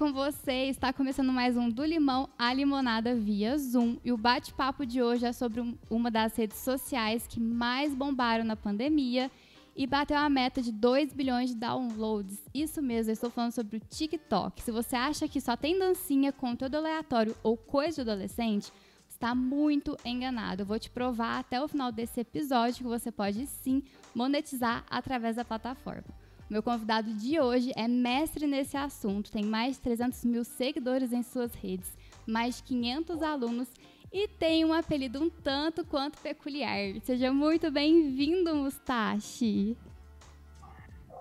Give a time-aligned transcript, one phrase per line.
[0.00, 0.64] com você?
[0.70, 3.98] Está começando mais um Do Limão à Limonada via Zoom.
[4.02, 8.56] E o bate-papo de hoje é sobre uma das redes sociais que mais bombaram na
[8.56, 9.30] pandemia
[9.76, 12.38] e bateu a meta de 2 bilhões de downloads.
[12.54, 14.62] Isso mesmo, eu estou falando sobre o TikTok.
[14.62, 18.72] Se você acha que só tem dancinha, conteúdo aleatório ou coisa de adolescente,
[19.06, 20.62] está muito enganado.
[20.62, 23.82] Eu vou te provar até o final desse episódio que você pode sim
[24.14, 26.19] monetizar através da plataforma.
[26.50, 31.22] Meu convidado de hoje é mestre nesse assunto, tem mais de 300 mil seguidores em
[31.22, 31.88] suas redes,
[32.26, 33.68] mais de 500 alunos
[34.12, 36.76] e tem um apelido um tanto quanto peculiar.
[37.04, 39.76] Seja muito bem-vindo, Mustache!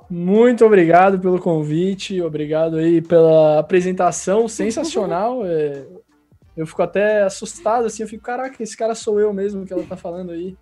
[0.09, 5.45] Muito obrigado pelo convite, obrigado aí pela apresentação sensacional.
[5.45, 5.85] é,
[6.57, 9.83] eu fico até assustado, assim, eu fico, caraca, esse cara sou eu mesmo que ela
[9.83, 10.57] tá falando aí.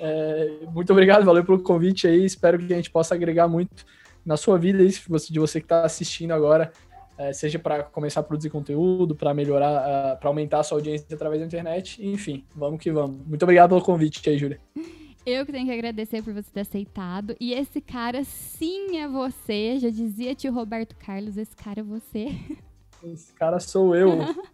[0.00, 3.84] É, muito obrigado, valeu pelo convite aí, espero que a gente possa agregar muito
[4.26, 6.72] na sua vida, isso de você que está assistindo agora,
[7.16, 11.06] é, seja para começar a produzir conteúdo, para melhorar, uh, para aumentar a sua audiência
[11.10, 13.24] através da internet, enfim, vamos que vamos.
[13.26, 14.60] Muito obrigado pelo convite aí, Júlia.
[15.24, 17.34] Eu que tenho que agradecer por você ter aceitado.
[17.40, 19.76] E esse cara sim é você.
[19.80, 22.26] Já dizia tio Roberto Carlos, esse cara é você.
[23.04, 24.08] Esse cara sou eu.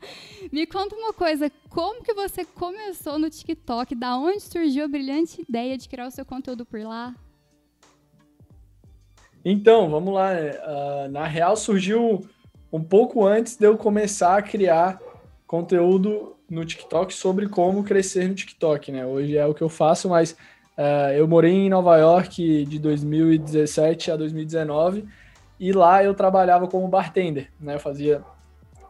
[0.53, 3.95] Me conta uma coisa, como que você começou no TikTok?
[3.95, 7.15] Da onde surgiu a brilhante ideia de criar o seu conteúdo por lá?
[9.45, 10.33] Então, vamos lá.
[10.33, 12.25] Uh, na real, surgiu
[12.73, 15.01] um pouco antes de eu começar a criar
[15.47, 19.05] conteúdo no TikTok sobre como crescer no TikTok, né?
[19.05, 20.33] Hoje é o que eu faço, mas
[20.79, 25.07] uh, eu morei em Nova York de 2017 a 2019
[25.59, 27.75] e lá eu trabalhava como bartender, né?
[27.75, 28.23] Eu fazia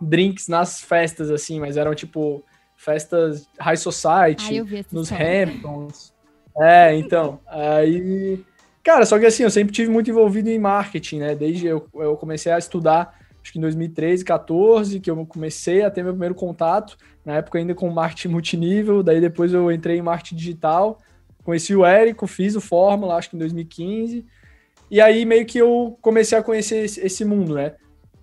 [0.00, 2.44] drinks nas festas, assim, mas eram tipo
[2.77, 6.12] festas high society, ah, nos Hamptons.
[6.59, 8.44] É, então, aí
[8.82, 11.34] Cara, só que assim, eu sempre tive muito envolvido em marketing, né?
[11.34, 15.91] Desde eu, eu comecei a estudar, acho que em 2013, 14, que eu comecei a
[15.91, 20.03] ter meu primeiro contato, na época ainda com marketing multinível, daí depois eu entrei em
[20.03, 20.98] marketing digital,
[21.44, 24.26] conheci o Érico, fiz o Fórmula, acho que em 2015,
[24.91, 27.75] e aí meio que eu comecei a conhecer esse, mundo, né?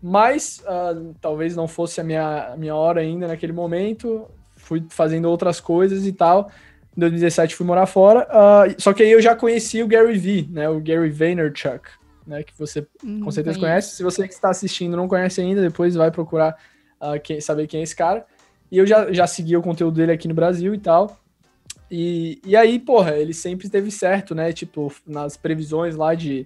[0.02, 5.30] Mas uh, talvez não fosse a minha, a minha hora ainda naquele momento, fui fazendo
[5.30, 6.52] outras coisas e tal,
[7.00, 8.28] em 2017 fui morar fora.
[8.28, 10.70] Uh, só que aí eu já conheci o Gary Vee, né?
[10.70, 11.90] O Gary Vaynerchuk,
[12.28, 12.44] né?
[12.44, 13.96] Que você hum, com certeza conhece.
[13.96, 16.58] Se você que está assistindo não conhece ainda, depois vai procurar
[17.02, 18.26] uh, quem, saber quem é esse cara.
[18.70, 21.18] E eu já, já segui o conteúdo dele aqui no Brasil e tal.
[21.90, 24.52] E, e aí, porra, ele sempre esteve certo, né?
[24.52, 26.46] Tipo, nas previsões lá de,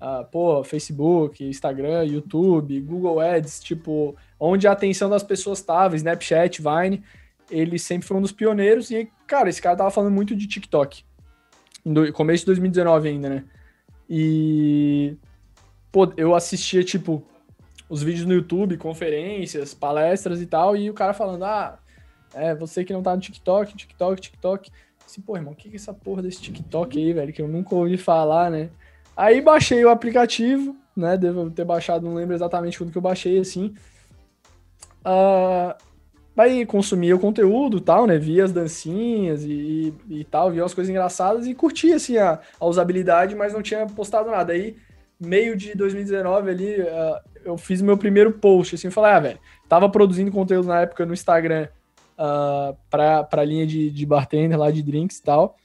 [0.00, 6.62] uh, pô, Facebook, Instagram, YouTube, Google Ads, tipo, onde a atenção das pessoas estava, Snapchat,
[6.62, 7.02] Vine
[7.50, 11.04] ele sempre foi um dos pioneiros e, cara, esse cara tava falando muito de TikTok.
[11.84, 13.44] No começo de 2019 ainda, né?
[14.08, 15.16] E,
[15.90, 17.24] pô, eu assistia, tipo,
[17.88, 21.78] os vídeos no YouTube, conferências, palestras e tal, e o cara falando, ah,
[22.34, 24.70] é, você que não tá no TikTok, TikTok, TikTok.
[25.04, 27.74] Assim, pô, irmão, o que é essa porra desse TikTok aí, velho, que eu nunca
[27.74, 28.70] ouvi falar, né?
[29.16, 31.16] Aí baixei o aplicativo, né?
[31.16, 33.74] Devo ter baixado, não lembro exatamente quando que eu baixei, assim.
[35.04, 35.74] Uh,
[36.36, 38.16] Aí consumia o conteúdo tal, né?
[38.18, 42.66] Via as dancinhas e, e tal, via as coisas engraçadas e curtia, assim, a, a
[42.66, 44.52] usabilidade, mas não tinha postado nada.
[44.52, 44.76] Aí,
[45.20, 49.88] meio de 2019 ali, uh, eu fiz meu primeiro post, assim, falei, ah, velho, tava
[49.88, 51.68] produzindo conteúdo na época no Instagram
[52.18, 55.56] uh, pra, pra linha de, de bartender lá, de drinks e tal.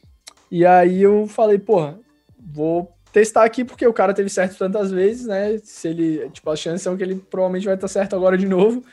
[0.51, 1.99] E aí eu falei, porra,
[2.37, 5.57] vou testar aqui porque o cara teve certo tantas vezes, né?
[5.63, 8.83] Se ele, tipo, as chances são que ele provavelmente vai estar certo agora de novo.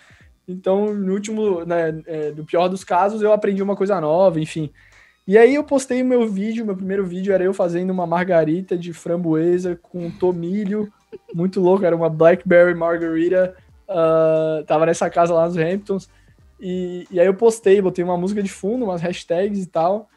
[0.47, 4.71] Então, no último, né, é, do pior dos casos, eu aprendi uma coisa nova, enfim.
[5.27, 8.77] E aí eu postei o meu vídeo, meu primeiro vídeo era eu fazendo uma margarita
[8.77, 10.93] de framboesa com tomilho,
[11.33, 13.55] muito louco, era uma blackberry margarita,
[13.89, 16.09] uh, tava nessa casa lá nos Hamptons,
[16.61, 20.09] e, e aí eu postei, botei uma música de fundo, umas hashtags e tal,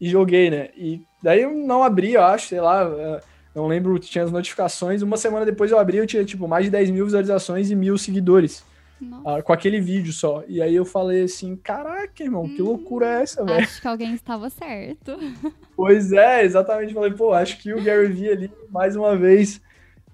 [0.00, 0.70] e joguei, né?
[0.76, 3.20] E daí eu não abri, eu acho, sei lá, uh,
[3.54, 6.70] não lembro, tinha as notificações, uma semana depois eu abri, eu tinha tipo mais de
[6.70, 8.64] 10 mil visualizações e mil seguidores
[9.02, 10.42] uh, com aquele vídeo só.
[10.46, 13.62] E aí eu falei assim, caraca, irmão, que hum, loucura é essa, velho?
[13.62, 15.16] Acho que alguém estava certo.
[15.76, 16.94] Pois é, exatamente.
[16.94, 19.60] Falei, pô, acho que o Gary Vee ali, mais uma vez,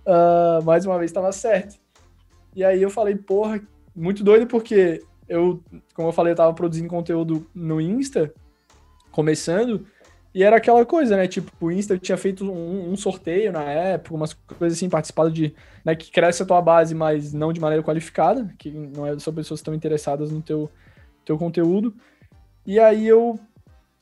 [0.06, 1.78] uh, mais uma vez estava certo.
[2.56, 3.60] E aí eu falei, porra,
[3.94, 5.62] muito doido porque eu,
[5.94, 8.32] como eu falei, eu tava produzindo conteúdo no Insta,
[9.12, 9.86] começando,
[10.34, 11.26] e era aquela coisa, né?
[11.26, 15.54] Tipo, o Insta tinha feito um, um, sorteio na época, umas coisas assim, participado de.
[15.84, 19.32] Né, que cresce a tua base, mas não de maneira qualificada, que não é só
[19.32, 20.70] pessoas estão interessadas no teu,
[21.24, 21.94] teu conteúdo.
[22.66, 23.40] E aí eu,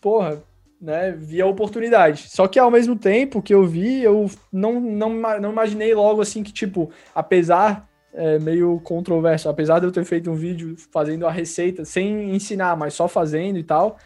[0.01, 0.43] porra,
[0.81, 2.29] né, vi a oportunidade.
[2.31, 5.11] Só que ao mesmo tempo que eu vi, eu não, não,
[5.41, 9.49] não imaginei logo assim que, tipo, apesar é, meio controverso.
[9.49, 13.59] Apesar de eu ter feito um vídeo fazendo a receita, sem ensinar, mas só fazendo
[13.59, 13.97] e tal,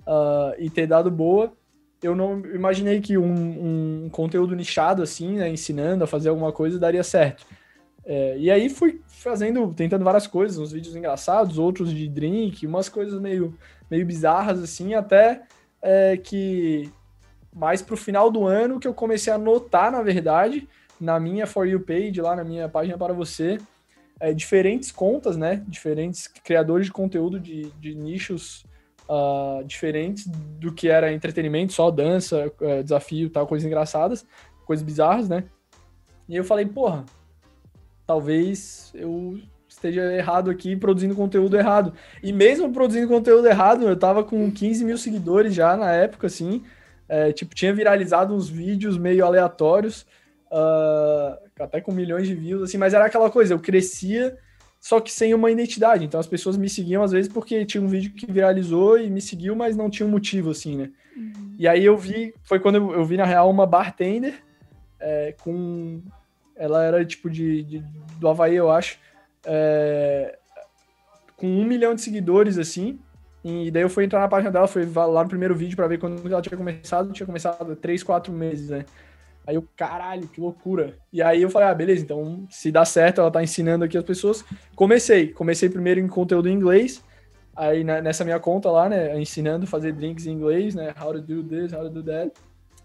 [0.00, 1.52] uh, e ter dado boa,
[2.02, 6.78] eu não imaginei que um, um conteúdo nichado assim, né, ensinando a fazer alguma coisa,
[6.78, 7.44] daria certo.
[8.04, 12.88] É, e aí fui fazendo, tentando várias coisas, uns vídeos engraçados, outros de drink, umas
[12.88, 13.56] coisas meio,
[13.90, 15.42] meio bizarras assim, até
[15.82, 16.90] é, que
[17.54, 20.68] mais pro final do ano que eu comecei a notar, na verdade,
[21.00, 23.58] na minha For You page, lá na minha página para você,
[24.18, 25.62] é, diferentes contas, né?
[25.66, 28.64] Diferentes criadores de conteúdo de, de nichos
[29.10, 34.24] uh, diferentes do que era entretenimento, só dança, uh, desafio, tal, coisas engraçadas,
[34.64, 35.44] coisas bizarras, né?
[36.28, 37.04] E eu falei, porra,
[38.06, 41.92] talvez eu esteja errado aqui produzindo conteúdo errado.
[42.22, 46.62] E mesmo produzindo conteúdo errado, eu tava com 15 mil seguidores já na época, assim.
[47.08, 50.06] É, tipo, tinha viralizado uns vídeos meio aleatórios
[50.52, 54.38] uh, até com milhões de views, assim, mas era aquela coisa, eu crescia,
[54.80, 56.04] só que sem uma identidade.
[56.04, 59.20] Então as pessoas me seguiam às vezes porque tinha um vídeo que viralizou e me
[59.20, 60.90] seguiu, mas não tinha um motivo, assim, né?
[61.16, 61.54] Uhum.
[61.58, 64.42] E aí eu vi, foi quando eu, eu vi na real uma bartender
[64.98, 66.02] é, com.
[66.56, 67.84] Ela era tipo de, de
[68.18, 68.98] do Havaí, eu acho.
[69.44, 70.38] É,
[71.36, 72.98] com um milhão de seguidores, assim.
[73.42, 75.98] E daí eu fui entrar na página dela, fui lá no primeiro vídeo para ver
[75.98, 77.12] quando ela tinha começado.
[77.12, 78.84] Tinha começado há 3, 4 meses, né?
[79.50, 80.96] Aí eu, caralho, que loucura.
[81.12, 84.04] E aí eu falei, ah, beleza, então se dá certo, ela tá ensinando aqui as
[84.04, 84.44] pessoas.
[84.76, 87.02] Comecei, comecei primeiro em conteúdo em inglês,
[87.56, 91.20] aí nessa minha conta lá, né, ensinando a fazer drinks em inglês, né, how to
[91.20, 92.30] do this, how to do that.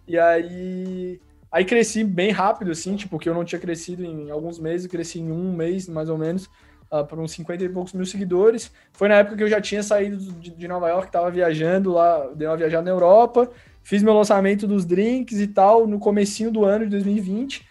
[0.08, 1.22] E aí,
[1.52, 5.20] aí cresci bem rápido, assim, tipo, que eu não tinha crescido em alguns meses, cresci
[5.20, 6.50] em um mês, mais ou menos,
[6.92, 8.72] uh, por uns 50 e poucos mil seguidores.
[8.94, 12.28] Foi na época que eu já tinha saído de, de Nova York, tava viajando lá,
[12.36, 13.50] dei uma viajada na Europa,
[13.86, 17.64] Fiz meu lançamento dos drinks e tal no comecinho do ano de 2020.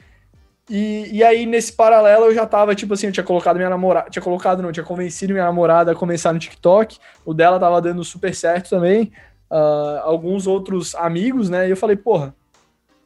[0.71, 4.09] E, e aí, nesse paralelo, eu já tava, tipo assim, eu tinha colocado minha namorada.
[4.09, 6.99] Tinha colocado, não, tinha convencido minha namorada a começar no TikTok.
[7.25, 9.11] O dela tava dando super certo também.
[9.51, 11.67] Uh, alguns outros amigos, né?
[11.67, 12.33] E eu falei, porra,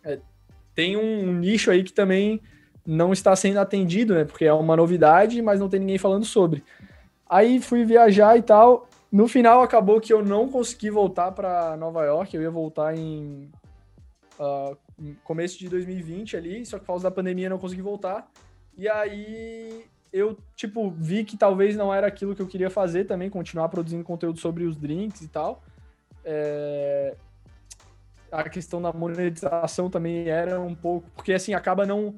[0.04, 0.18] é,
[0.74, 2.42] tem um, um nicho aí que também
[2.88, 4.24] não está sendo atendido, né?
[4.24, 6.64] Porque é uma novidade, mas não tem ninguém falando sobre.
[7.28, 8.88] Aí fui viajar e tal.
[9.12, 13.50] No final acabou que eu não consegui voltar para Nova York, eu ia voltar em
[14.40, 14.74] uh,
[15.22, 18.26] começo de 2020 ali, só que por causa da pandemia não consegui voltar.
[18.74, 23.28] E aí eu, tipo, vi que talvez não era aquilo que eu queria fazer também,
[23.28, 25.62] continuar produzindo conteúdo sobre os drinks e tal.
[26.24, 27.14] É...
[28.32, 32.14] A questão da monetização também era um pouco, porque assim, acaba não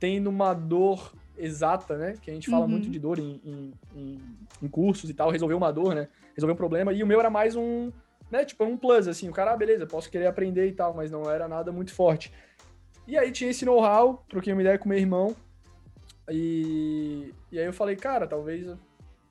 [0.00, 2.14] tendo uma dor exata, né?
[2.20, 2.70] Que a gente fala uhum.
[2.70, 4.20] muito de dor em, em, em,
[4.62, 6.08] em, cursos e tal, resolver uma dor, né?
[6.34, 6.92] Resolver um problema.
[6.92, 7.92] E o meu era mais um,
[8.30, 8.44] né?
[8.44, 9.28] Tipo, um plus, assim.
[9.28, 12.32] O cara, ah, beleza, posso querer aprender e tal, mas não era nada muito forte.
[13.06, 15.36] E aí tinha esse know-how, troquei uma ideia com meu irmão.
[16.30, 18.66] E, e aí eu falei, cara, talvez,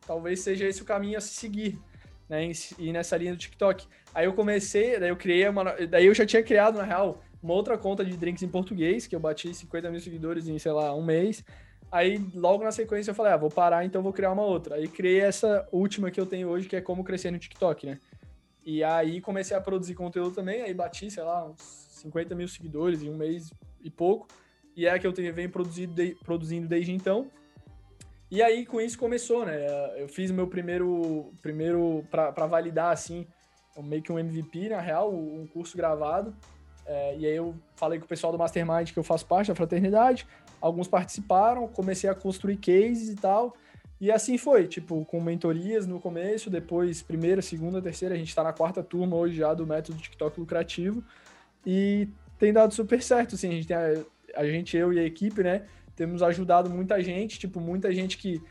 [0.05, 1.79] talvez seja esse o caminho a se seguir,
[2.27, 2.51] né?
[2.77, 3.87] E nessa linha do TikTok.
[4.13, 5.63] Aí eu comecei, daí eu criei uma.
[5.87, 9.15] Daí eu já tinha criado, na real, uma outra conta de drinks em português, que
[9.15, 11.43] eu bati 50 mil seguidores em, sei lá, um mês.
[11.91, 14.75] Aí, logo na sequência, eu falei, ah, vou parar, então vou criar uma outra.
[14.75, 17.99] Aí criei essa última que eu tenho hoje, que é como crescer no TikTok, né?
[18.63, 21.61] E aí comecei a produzir conteúdo também, aí bati, sei lá, uns
[22.01, 24.27] 50 mil seguidores em um mês e pouco.
[24.75, 27.31] E é a que eu tenho, venho produzindo, de, produzindo desde então.
[28.29, 29.57] E aí, com isso, começou, né?
[29.99, 33.25] Eu fiz meu primeiro, primeiro para validar, assim,
[33.77, 36.35] meio que um MVP, na real, um curso gravado.
[36.91, 39.55] É, e aí eu falei com o pessoal do Mastermind que eu faço parte da
[39.55, 40.25] fraternidade
[40.61, 43.55] alguns participaram, comecei a construir cases e tal.
[43.99, 48.43] E assim foi, tipo, com mentorias no começo, depois primeira, segunda, terceira, a gente está
[48.43, 51.03] na quarta turma hoje já do método TikTok lucrativo.
[51.65, 54.05] E tem dado super certo, assim, a gente a,
[54.35, 55.65] a gente, eu e a equipe, né,
[55.95, 58.41] temos ajudado muita gente, tipo, muita gente que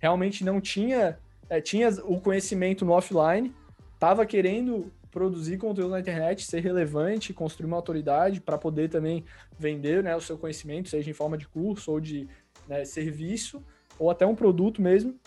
[0.00, 1.16] realmente não tinha,
[1.48, 3.54] é, tinha o conhecimento no offline,
[4.00, 9.24] tava querendo produzir conteúdo na internet, ser relevante, construir uma autoridade para poder também
[9.58, 12.28] vender né, o seu conhecimento, seja em forma de curso ou de
[12.68, 13.64] né, serviço,
[13.98, 15.18] ou até um produto mesmo.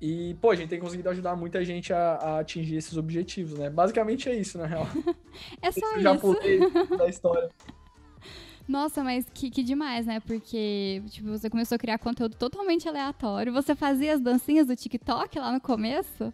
[0.00, 3.70] E, pô, a gente tem conseguido ajudar muita gente a, a atingir esses objetivos, né?
[3.70, 4.88] Basicamente é isso, na real.
[5.62, 6.00] é só isso.
[6.00, 6.58] Já pulei
[6.98, 7.48] da história.
[8.66, 10.18] Nossa, mas que, que demais, né?
[10.18, 13.52] Porque, tipo, você começou a criar conteúdo totalmente aleatório.
[13.52, 16.32] Você fazia as dancinhas do TikTok lá no começo?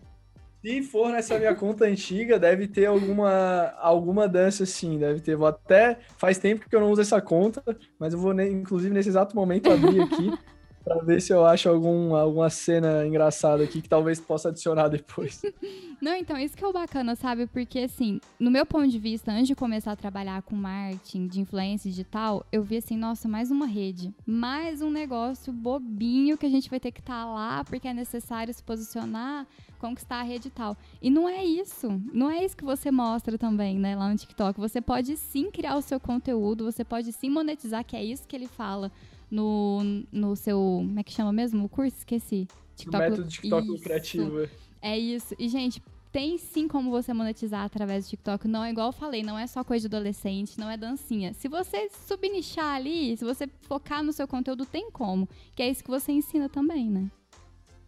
[0.63, 5.35] Se for nessa minha conta antiga, deve ter alguma, alguma dança sim, deve ter.
[5.35, 5.99] Vou até.
[6.19, 7.63] Faz tempo que eu não uso essa conta,
[7.99, 10.31] mas eu vou, inclusive, nesse exato momento abrir aqui.
[10.85, 15.43] pra ver se eu acho algum, alguma cena engraçada aqui que talvez possa adicionar depois.
[16.01, 17.47] Não, então, isso que é o bacana, sabe?
[17.47, 21.41] Porque, assim, no meu ponto de vista, antes de começar a trabalhar com marketing, de
[21.41, 24.11] influência digital, eu vi assim, nossa, mais uma rede.
[24.27, 27.93] Mais um negócio bobinho que a gente vai ter que estar tá lá porque é
[27.93, 29.47] necessário se posicionar,
[29.79, 30.75] conquistar a rede e tal.
[31.03, 32.01] E não é isso.
[32.15, 34.59] Não é isso que você mostra também, né, lá no TikTok.
[34.59, 38.35] Você pode sim criar o seu conteúdo, você pode sim monetizar, que é isso que
[38.35, 38.91] ele fala
[39.31, 40.59] no, no seu.
[40.59, 41.65] Como é que chama mesmo?
[41.65, 41.97] O curso?
[41.99, 42.49] Esqueci.
[42.77, 44.49] TikTok, o método TikTok lucrativo.
[44.83, 45.35] É isso.
[45.39, 48.49] E, gente, tem sim como você monetizar através do TikTok.
[48.49, 51.33] Não é igual eu falei, não é só coisa de adolescente, não é dancinha.
[51.35, 55.29] Se você subnichar ali, se você focar no seu conteúdo, tem como.
[55.55, 57.11] Que é isso que você ensina também, né?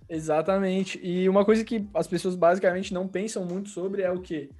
[0.08, 1.00] Exatamente.
[1.02, 4.50] E uma coisa que as pessoas basicamente não pensam muito sobre é o que?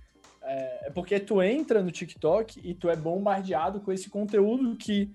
[0.43, 5.11] É, é porque tu entra no TikTok e tu é bombardeado com esse conteúdo que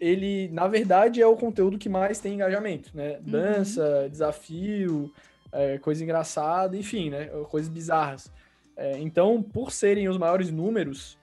[0.00, 3.16] ele, na verdade, é o conteúdo que mais tem engajamento, né?
[3.16, 3.22] Uhum.
[3.24, 4.08] Dança, uhum.
[4.08, 5.12] desafio,
[5.52, 7.26] é, coisa engraçada, enfim, né?
[7.50, 8.32] Coisas bizarras.
[8.76, 11.18] É, então, por serem os maiores números,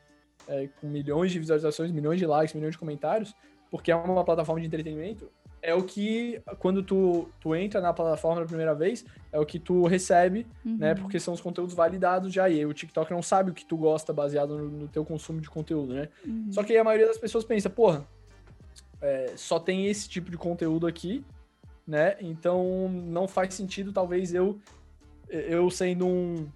[0.47, 3.33] é, com milhões de visualizações, milhões de likes, milhões de comentários,
[3.71, 5.29] porque é uma plataforma de entretenimento,
[5.65, 9.57] é o que, quando tu, tu entra na plataforma na primeira vez, é o que
[9.57, 10.77] tu recebe, uhum.
[10.77, 10.93] né?
[10.93, 12.47] Porque são os conteúdos validados já.
[12.47, 15.49] E o TikTok não sabe o que tu gosta baseado no, no teu consumo de
[15.49, 16.09] conteúdo, né?
[16.23, 16.51] Uhum.
[16.51, 18.05] Só que aí a maioria das pessoas pensa, porra,
[19.05, 21.23] é, só tem esse tipo de conteúdo aqui,
[21.85, 22.17] né?
[22.19, 24.59] Então não faz sentido, talvez, eu,
[25.29, 26.47] eu sendo um,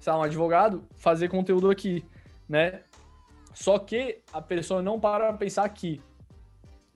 [0.00, 2.02] sei lá, um advogado, fazer conteúdo aqui,
[2.48, 2.80] né?
[3.52, 6.00] Só que a pessoa não para pra pensar que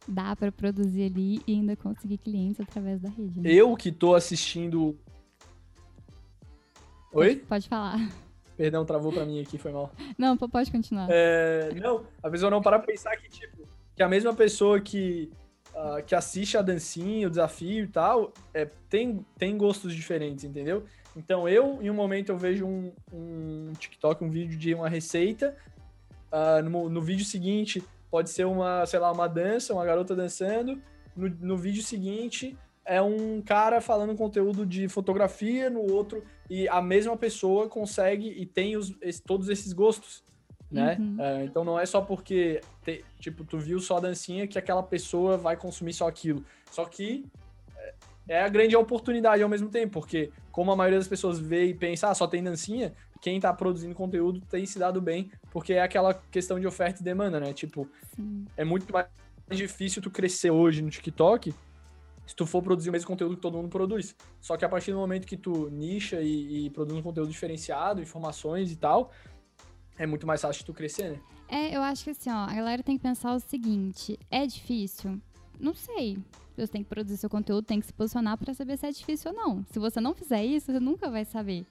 [0.09, 3.41] dá para produzir ali e ainda conseguir clientes através da rede.
[3.41, 3.53] Né?
[3.53, 4.99] Eu que tô assistindo.
[7.13, 7.37] Oi?
[7.37, 8.11] Pode, pode falar.
[8.57, 9.93] Perdão, travou pra mim aqui, foi mal.
[10.17, 11.09] Não, pode continuar.
[11.11, 15.31] É, não, a pessoa não para pra pensar que, tipo, que a mesma pessoa que,
[15.75, 20.85] uh, que assiste a dancinha, o desafio e tal, é, tem, tem gostos diferentes, entendeu?
[21.17, 25.57] Então eu, em um momento, eu vejo um, um TikTok, um vídeo de uma receita,
[26.31, 30.81] uh, no, no vídeo seguinte pode ser uma, sei lá, uma dança, uma garota dançando,
[31.17, 36.81] no, no vídeo seguinte é um cara falando conteúdo de fotografia, no outro, e a
[36.81, 38.95] mesma pessoa consegue e tem os,
[39.27, 40.23] todos esses gostos
[40.71, 40.97] né?
[40.99, 41.17] Uhum.
[41.21, 44.83] É, então não é só porque, te, tipo, tu viu só a dancinha que aquela
[44.83, 46.45] pessoa vai consumir só aquilo.
[46.71, 47.27] Só que
[47.77, 47.95] é,
[48.29, 51.75] é a grande oportunidade ao mesmo tempo, porque como a maioria das pessoas vê e
[51.75, 55.83] pensa, ah, só tem dancinha, quem tá produzindo conteúdo tem se dado bem, porque é
[55.83, 57.53] aquela questão de oferta e demanda, né?
[57.53, 58.45] Tipo, Sim.
[58.57, 59.09] é muito mais
[59.51, 61.55] difícil tu crescer hoje no TikTok
[62.27, 64.17] se tu for produzir o mesmo conteúdo que todo mundo produz.
[64.41, 68.03] Só que a partir do momento que tu nicha e, e produz um conteúdo diferenciado,
[68.03, 69.13] informações e tal,
[69.99, 71.21] é muito mais fácil de tu crescer, né?
[71.49, 75.21] É, eu acho que assim, ó, a galera tem que pensar o seguinte: é difícil?
[75.59, 76.19] Não sei.
[76.57, 79.31] Você tem que produzir seu conteúdo, tem que se posicionar para saber se é difícil
[79.31, 79.65] ou não.
[79.71, 81.67] Se você não fizer isso, você nunca vai saber.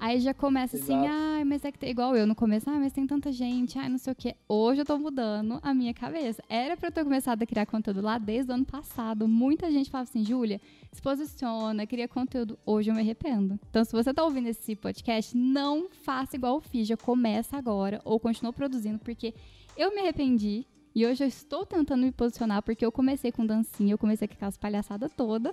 [0.00, 1.06] Aí já começa assim, Exato.
[1.06, 3.78] assim, ai, mas é que tem, igual eu no começo, ai, mas tem tanta gente,
[3.78, 4.34] ai, não sei o quê.
[4.48, 6.42] Hoje eu tô mudando a minha cabeça.
[6.48, 9.28] Era pra eu ter começado a criar conteúdo lá desde o ano passado.
[9.28, 10.58] Muita gente falava assim, Júlia,
[10.90, 12.58] se posiciona, cria conteúdo.
[12.64, 13.60] Hoje eu me arrependo.
[13.68, 18.00] Então, se você tá ouvindo esse podcast, não faça igual eu fiz, já começa agora
[18.02, 19.34] ou continua produzindo, porque
[19.76, 20.66] eu me arrependi.
[20.94, 24.32] E hoje eu estou tentando me posicionar porque eu comecei com dancinha, eu comecei com
[24.32, 25.52] aquelas palhaçadas toda.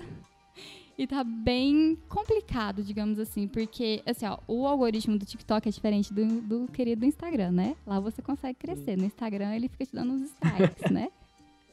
[0.98, 6.12] E tá bem complicado, digamos assim, porque, assim, ó, o algoritmo do TikTok é diferente
[6.12, 7.76] do, do querido Instagram, né?
[7.86, 8.98] Lá você consegue crescer.
[8.98, 11.10] No Instagram ele fica te dando uns strikes, né?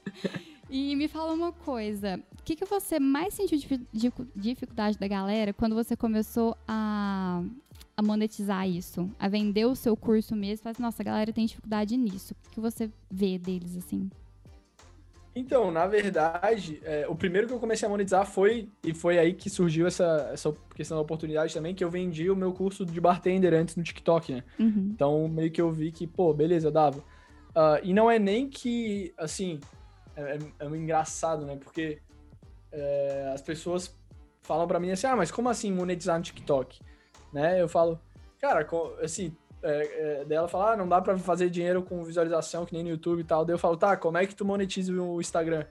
[0.71, 5.07] E me fala uma coisa, o que, que você mais sentiu de, de dificuldade da
[5.07, 7.45] galera quando você começou a,
[7.97, 9.09] a monetizar isso?
[9.19, 10.65] A vender o seu curso mesmo?
[10.65, 12.35] Faz, nossa, a galera tem dificuldade nisso.
[12.47, 14.11] O que você vê deles, assim?
[15.37, 19.35] Então, na verdade, é, o primeiro que eu comecei a monetizar foi, e foi aí
[19.35, 23.01] que surgiu essa, essa questão da oportunidade também, que eu vendi o meu curso de
[23.01, 24.45] bartender antes no TikTok, né?
[24.61, 24.91] Uhum.
[24.95, 26.99] Então, meio que eu vi que, pô, beleza, dava.
[26.99, 29.59] Uh, e não é nem que, assim,
[30.17, 31.57] é, é, é engraçado, né?
[31.57, 31.99] Porque
[32.71, 33.97] é, as pessoas
[34.43, 36.81] falam para mim assim, ah, mas como assim monetizar no TikTok?
[37.33, 37.61] Né?
[37.61, 38.01] Eu falo,
[38.41, 38.67] cara,
[39.03, 39.35] assim,
[39.65, 42.91] é, é, dela fala, ah, não dá para fazer dinheiro com visualização que nem no
[42.91, 43.45] YouTube e tal.
[43.45, 45.65] Daí eu falo, tá, como é que tu monetiza o Instagram?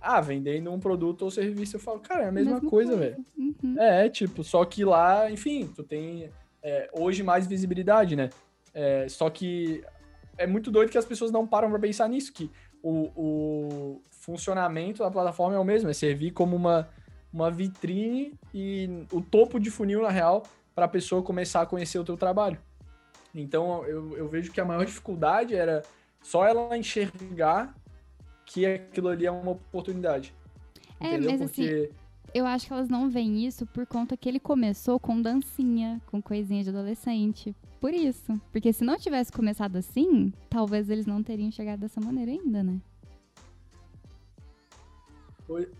[0.00, 1.76] Ah, vendendo um produto ou serviço.
[1.76, 3.10] Eu falo, cara, é a mesma, mesma coisa, coisa.
[3.10, 3.24] velho.
[3.36, 3.78] Uhum.
[3.78, 6.30] É, tipo, só que lá, enfim, tu tem
[6.62, 8.30] é, hoje mais visibilidade, né?
[8.72, 9.84] É, só que
[10.38, 12.50] é muito doido que as pessoas não param pra pensar nisso, que
[12.82, 16.88] o, o funcionamento da plataforma é o mesmo, é servir como uma,
[17.30, 20.44] uma vitrine e o topo de funil, na real,
[20.74, 22.58] para a pessoa começar a conhecer o teu trabalho.
[23.40, 25.82] Então eu, eu vejo que a maior dificuldade era
[26.22, 27.74] só ela enxergar
[28.44, 30.34] que aquilo ali é uma oportunidade.
[31.00, 31.30] É, entendeu?
[31.30, 31.62] mas Porque...
[31.62, 36.00] assim, eu acho que elas não veem isso por conta que ele começou com dancinha,
[36.06, 37.54] com coisinha de adolescente.
[37.80, 38.34] Por isso.
[38.50, 42.80] Porque se não tivesse começado assim, talvez eles não teriam chegado dessa maneira ainda, né?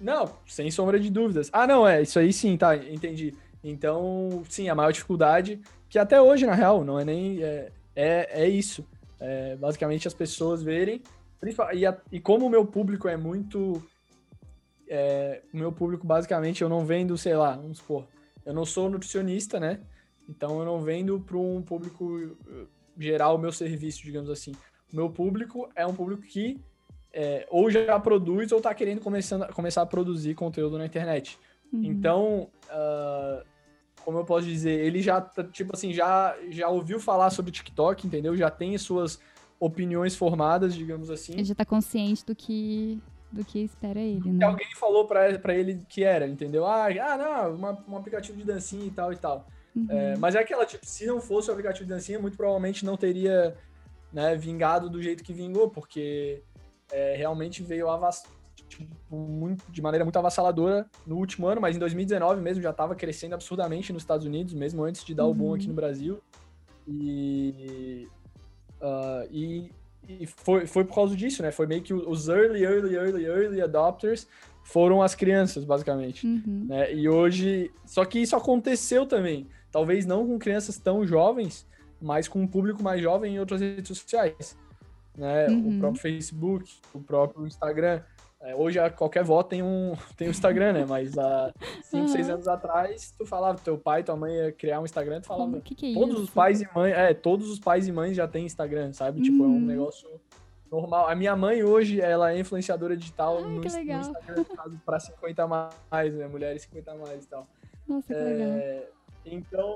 [0.01, 1.51] Não, sem sombra de dúvidas.
[1.53, 3.35] Ah, não, é, isso aí sim, tá, entendi.
[3.63, 7.43] Então, sim, a maior dificuldade, que até hoje, na real, não é nem.
[7.43, 8.87] É, é, é isso.
[9.21, 11.03] É, basicamente, as pessoas verem.
[11.73, 13.83] E, a, e como o meu público é muito.
[14.89, 18.07] É, o meu público, basicamente, eu não vendo, sei lá, vamos supor,
[18.45, 19.81] eu não sou nutricionista, né?
[20.29, 22.65] Então, eu não vendo para um público eh,
[22.99, 24.53] geral o meu serviço, digamos assim.
[24.93, 26.61] O meu público é um público que
[27.13, 31.39] é, ou já produz ou está querendo começando, começar a produzir conteúdo na internet.
[31.73, 31.85] Uhum.
[31.85, 33.45] Então, uh,
[34.05, 38.07] como eu posso dizer, ele já, tá, tipo assim, já, já ouviu falar sobre TikTok,
[38.07, 38.37] entendeu?
[38.37, 39.21] Já tem suas
[39.61, 41.33] opiniões formadas, digamos assim.
[41.33, 44.39] Ele já está consciente do que do que espera ele, né?
[44.39, 46.65] Que alguém falou para ele que era, entendeu?
[46.65, 49.47] Ah, ah não, uma, um aplicativo de dancinha e tal e tal.
[49.77, 49.87] Uhum.
[49.91, 52.97] É, mas é aquela, tipo, se não fosse o aplicativo de dancinha, muito provavelmente não
[52.97, 53.55] teria
[54.13, 56.43] né, vingado do jeito que vingou, porque
[56.91, 58.25] é, realmente veio avass...
[58.69, 62.95] tipo, muito, de maneira muito avassaladora no último ano, mas em 2019 mesmo já estava
[62.95, 65.31] crescendo absurdamente nos Estados Unidos, mesmo antes de dar uhum.
[65.31, 66.21] o boom aqui no Brasil.
[66.87, 68.09] E,
[68.81, 69.71] uh, e,
[70.09, 71.51] e, foi, foi por causa disso, né?
[71.51, 74.27] Foi meio que os early, early, early, early adopters
[74.63, 76.27] foram as crianças, basicamente.
[76.27, 76.67] Uhum.
[76.69, 76.95] Né?
[76.95, 77.71] E hoje.
[77.85, 79.47] Só que isso aconteceu também.
[79.71, 81.67] Talvez não com crianças tão jovens,
[82.01, 84.57] mas com um público mais jovem em outras redes sociais
[85.19, 85.49] né?
[85.49, 85.77] Uhum.
[85.77, 88.01] O próprio Facebook, o próprio Instagram.
[88.41, 90.87] É, hoje qualquer avó tem um, tem um Instagram, né?
[90.89, 91.53] Mas há
[91.83, 95.27] 5, 6 anos atrás, tu falava, teu pai, tua mãe ia criar um Instagram, tu
[95.27, 95.61] falava.
[95.61, 96.25] Que que é todos isso?
[96.25, 99.19] os pais e mães, é, todos os pais e mães já têm Instagram, sabe?
[99.19, 99.25] Uhum.
[99.25, 99.61] Tipo, é um hum.
[99.61, 100.09] negócio
[100.71, 101.09] normal.
[101.09, 104.13] A minha mãe hoje, ela é influenciadora digital Ai, no, no, Instagram
[104.85, 106.29] para 50 mais, né?
[106.29, 107.47] Mulheres 50 mais e tal.
[107.89, 108.89] Nossa, que é, legal.
[109.25, 109.75] Então,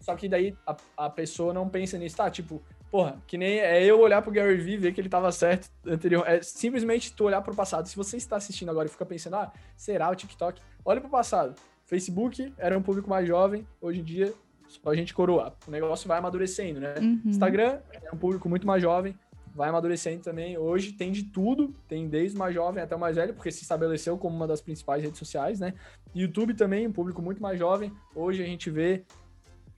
[0.00, 2.30] só que daí a, a pessoa não pensa nisso, tá?
[2.30, 5.30] Tipo, Porra, que nem é eu olhar pro Gary Vee e ver que ele tava
[5.32, 6.24] certo anterior.
[6.26, 7.88] É simplesmente tu olhar pro passado.
[7.88, 10.60] Se você está assistindo agora e fica pensando, ah, será o TikTok?
[10.84, 11.54] Olha pro passado.
[11.84, 14.32] Facebook era um público mais jovem, hoje em dia
[14.68, 15.54] só a gente coroa.
[15.66, 16.94] O negócio vai amadurecendo, né?
[17.00, 17.20] Uhum.
[17.26, 19.16] Instagram é um público muito mais jovem,
[19.54, 20.58] vai amadurecendo também.
[20.58, 23.62] Hoje tem de tudo, tem desde o mais jovem até o mais velho, porque se
[23.62, 25.74] estabeleceu como uma das principais redes sociais, né?
[26.14, 27.92] YouTube também, um público muito mais jovem.
[28.14, 29.04] Hoje a gente vê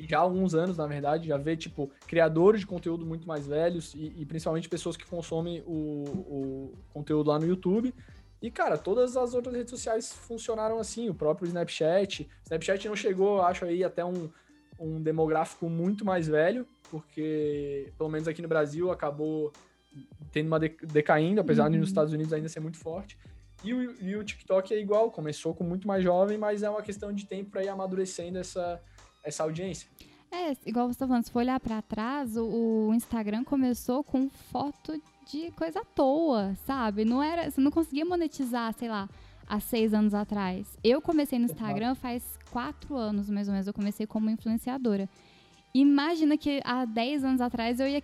[0.07, 3.95] já há alguns anos, na verdade, já vê, tipo, criadores de conteúdo muito mais velhos
[3.95, 7.93] e, e principalmente pessoas que consomem o, o, conteúdo lá no YouTube.
[8.41, 12.29] E, cara, todas as outras redes sociais funcionaram assim, o próprio Snapchat.
[12.45, 14.31] Snapchat não chegou, acho aí, até um,
[14.79, 19.53] um demográfico muito mais velho, porque, pelo menos aqui no Brasil, acabou
[20.31, 21.73] tendo uma decaindo, apesar uhum.
[21.73, 23.19] de nos Estados Unidos ainda ser muito forte.
[23.65, 26.83] E o, e o TikTok é igual, começou com muito mais jovem, mas é uma
[26.83, 28.81] questão de tempo para ir amadurecendo essa,
[29.29, 29.89] essa audiência.
[30.31, 34.29] É, igual você tá falando, se for olhar para trás, o, o, Instagram começou com
[34.29, 37.05] foto de coisa à toa, sabe?
[37.05, 39.09] Não era, você não conseguia monetizar, sei lá,
[39.49, 40.67] há seis anos atrás.
[40.85, 43.67] Eu comecei no Instagram faz quatro anos, mais ou menos.
[43.67, 45.09] Eu comecei como influenciadora.
[45.75, 48.03] Imagina que há dez anos atrás eu ia,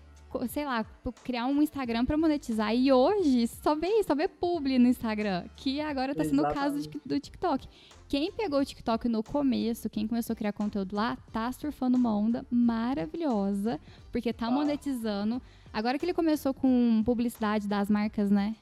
[0.48, 0.84] sei lá,
[1.22, 2.74] criar um Instagram para monetizar.
[2.74, 5.44] E hoje só vê só vê publi no Instagram.
[5.56, 7.68] Que agora tá sendo o caso do TikTok.
[8.08, 12.16] Quem pegou o TikTok no começo, quem começou a criar conteúdo lá, tá surfando uma
[12.16, 13.80] onda maravilhosa,
[14.12, 14.50] porque tá ah.
[14.50, 15.40] monetizando.
[15.72, 18.54] Agora que ele começou com publicidade das marcas, né?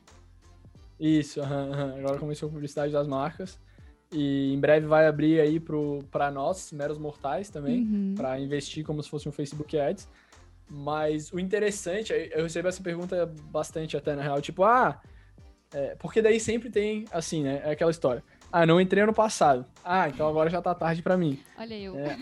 [0.99, 3.59] Isso, agora começou com publicidade das marcas.
[4.13, 8.15] E em breve vai abrir aí para nós, meros mortais também, uhum.
[8.15, 10.07] para investir como se fosse um Facebook Ads.
[10.71, 15.01] Mas o interessante, eu recebo essa pergunta bastante até na real, tipo, ah,
[15.73, 17.63] é, porque daí sempre tem, assim, né?
[17.65, 18.23] É aquela história.
[18.53, 19.65] Ah, não entrei ano passado.
[19.83, 21.41] Ah, então agora já tá tarde para mim.
[21.59, 21.97] Olha eu.
[21.97, 22.19] É,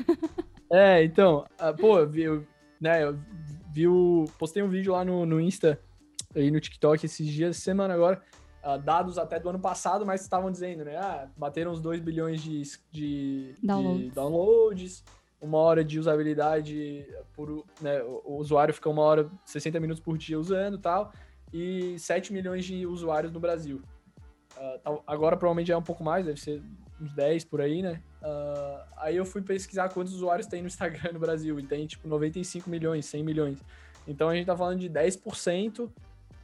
[0.70, 2.46] é então, uh, pô, eu vi, eu,
[2.80, 3.18] né, eu
[3.72, 5.80] vi o, postei um vídeo lá no, no Insta
[6.36, 8.22] e no TikTok esses dias, semana agora,
[8.62, 12.40] uh, dados até do ano passado, mas estavam dizendo, né, ah, bateram os 2 bilhões
[12.40, 12.62] de,
[12.92, 14.04] de, downloads.
[14.04, 15.04] de downloads,
[15.40, 20.16] uma hora de usabilidade por, né, o, o usuário fica uma hora, 60 minutos por
[20.16, 21.12] dia usando e tal,
[21.52, 23.82] e 7 milhões de usuários no Brasil.
[24.60, 26.62] Uh, agora provavelmente já é um pouco mais, deve ser
[27.00, 28.02] uns 10 por aí, né?
[28.20, 32.06] Uh, aí eu fui pesquisar quantos usuários tem no Instagram no Brasil, e tem tipo
[32.06, 33.58] 95 milhões, 100 milhões.
[34.06, 35.90] Então a gente tá falando de 10%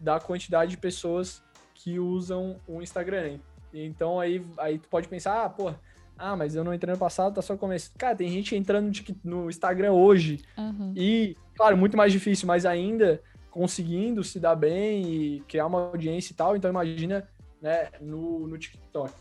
[0.01, 1.43] da quantidade de pessoas
[1.75, 3.39] que usam o Instagram.
[3.73, 5.75] Então aí, aí tu pode pensar, ah, pô,
[6.19, 7.93] ah, mas eu não entrei no passado, tá só começo.
[7.99, 8.91] Cara, tem gente entrando
[9.23, 10.93] no Instagram hoje uhum.
[10.97, 16.33] e, claro, muito mais difícil, mas ainda conseguindo se dar bem e criar uma audiência
[16.33, 16.57] e tal.
[16.57, 17.27] Então imagina
[17.67, 19.13] né, no, no TikTok.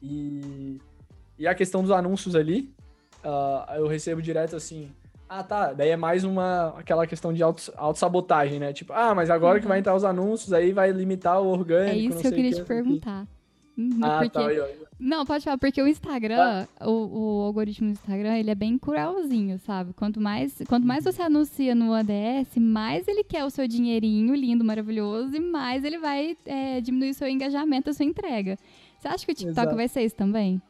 [0.00, 0.78] E,
[1.36, 2.72] e a questão dos anúncios ali,
[3.24, 4.92] uh, eu recebo direto assim,
[5.28, 5.72] ah, tá.
[5.72, 8.72] Daí é mais uma aquela questão de auto, autossabotagem, né?
[8.72, 9.62] Tipo, ah, mas agora uhum.
[9.62, 11.96] que vai entrar os anúncios, aí vai limitar o orgânico.
[11.96, 13.26] É isso que eu queria te perguntar.
[13.76, 14.30] Uhum, ah, porque...
[14.30, 14.46] tá.
[14.46, 14.86] Aí, aí.
[14.98, 16.88] Não, pode falar, porque o Instagram, ah.
[16.88, 19.92] o, o, algoritmo do Instagram, ele é bem cruelzinho, sabe?
[19.92, 24.64] Quanto mais, quanto mais você anuncia no ADS, mais ele quer o seu dinheirinho lindo,
[24.64, 28.56] maravilhoso, e mais ele vai é, diminuir o seu engajamento, a sua entrega.
[28.98, 29.76] Você acha que o TikTok Exato.
[29.76, 30.62] vai ser isso também?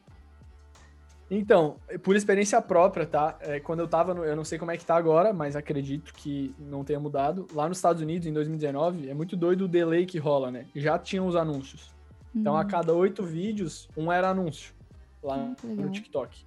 [1.29, 3.37] Então, por experiência própria, tá?
[3.41, 4.23] É, quando eu tava no.
[4.23, 7.47] Eu não sei como é que tá agora, mas acredito que não tenha mudado.
[7.53, 10.65] Lá nos Estados Unidos, em 2019, é muito doido o delay que rola, né?
[10.73, 11.96] Já tinham os anúncios.
[12.39, 12.67] Então, a hum.
[12.67, 14.73] cada oito vídeos, um era anúncio
[15.21, 16.45] lá hum, no TikTok.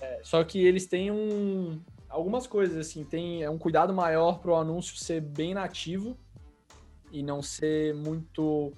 [0.00, 1.80] É, só que eles têm um.
[2.08, 6.16] Algumas coisas, assim, tem é um cuidado maior para o anúncio ser bem nativo
[7.12, 8.72] e não ser muito.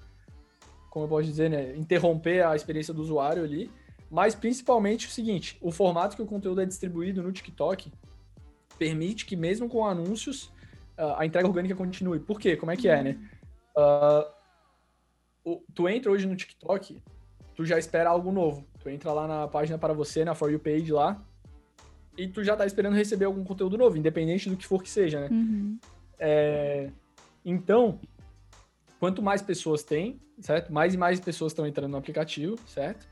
[0.91, 1.75] Como eu posso dizer, né?
[1.77, 3.71] Interromper a experiência do usuário ali.
[4.11, 7.91] Mas principalmente o seguinte: o formato que o conteúdo é distribuído no TikTok
[8.79, 10.47] permite que, mesmo com anúncios,
[10.99, 12.19] uh, a entrega orgânica continue.
[12.19, 12.57] Por quê?
[12.57, 13.19] Como é que é, né?
[13.77, 14.42] Uh,
[15.75, 17.01] tu entra hoje no TikTok,
[17.55, 18.67] tu já espera algo novo.
[18.81, 21.23] Tu entra lá na página para você, na For You page lá,
[22.17, 25.21] e tu já tá esperando receber algum conteúdo novo, independente do que for que seja,
[25.21, 25.29] né?
[25.31, 25.79] Uhum.
[26.19, 26.91] É,
[27.45, 27.99] então,
[28.99, 30.73] quanto mais pessoas tem, certo?
[30.73, 33.07] Mais e mais pessoas estão entrando no aplicativo, certo?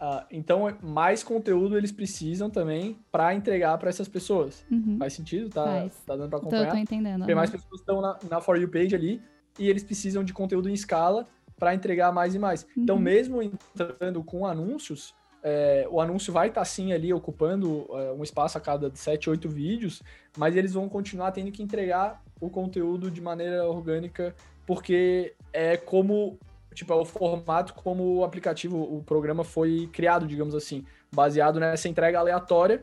[0.00, 4.64] Uh, então, mais conteúdo eles precisam também para entregar para essas pessoas.
[4.68, 4.96] Uhum.
[4.98, 5.48] Faz sentido?
[5.48, 6.02] Tá, Faz.
[6.04, 6.66] tá dando para acompanhar?
[6.66, 7.20] Tô, tô entendendo.
[7.20, 9.22] Porque mais pessoas estão na, na For You page ali
[9.56, 11.28] e eles precisam de conteúdo em escala
[11.62, 12.66] para entregar mais e mais.
[12.76, 12.82] Então, uhum.
[12.82, 18.10] Então, mesmo entrando com anúncios, é, o anúncio vai estar tá, sim ali ocupando é,
[18.10, 20.02] um espaço a cada 7, 8 vídeos,
[20.36, 24.34] mas eles vão continuar tendo que entregar o conteúdo de maneira orgânica,
[24.66, 26.36] porque é como
[26.74, 31.88] tipo, é o formato como o aplicativo, o programa foi criado, digamos assim, baseado nessa
[31.88, 32.82] entrega aleatória,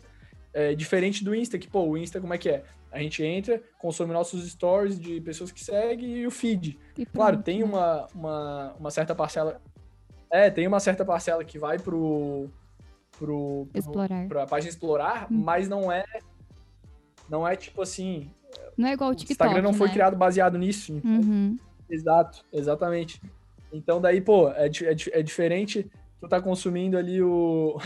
[0.54, 2.64] é, diferente do Insta, que, pô, o Insta como é que é?
[2.92, 6.78] A gente entra, consome nossos stories de pessoas que seguem e o feed.
[6.98, 7.66] E claro, tem né?
[7.66, 9.62] uma, uma, uma certa parcela.
[10.32, 12.50] É, tem uma certa parcela que vai pro.
[13.18, 14.28] pro, pro explorar.
[14.28, 15.38] pra página explorar, hum.
[15.44, 16.04] mas não é.
[17.30, 18.32] Não é tipo assim.
[18.76, 19.32] Não é igual o TikTok.
[19.32, 19.78] O Instagram não né?
[19.78, 20.94] foi criado baseado nisso.
[20.94, 21.12] Então.
[21.12, 21.58] Uhum.
[21.88, 23.22] Exato, exatamente.
[23.72, 27.80] Então daí, pô, é, é, é diferente tu tá consumindo ali o.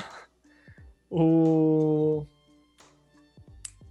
[1.10, 2.26] o.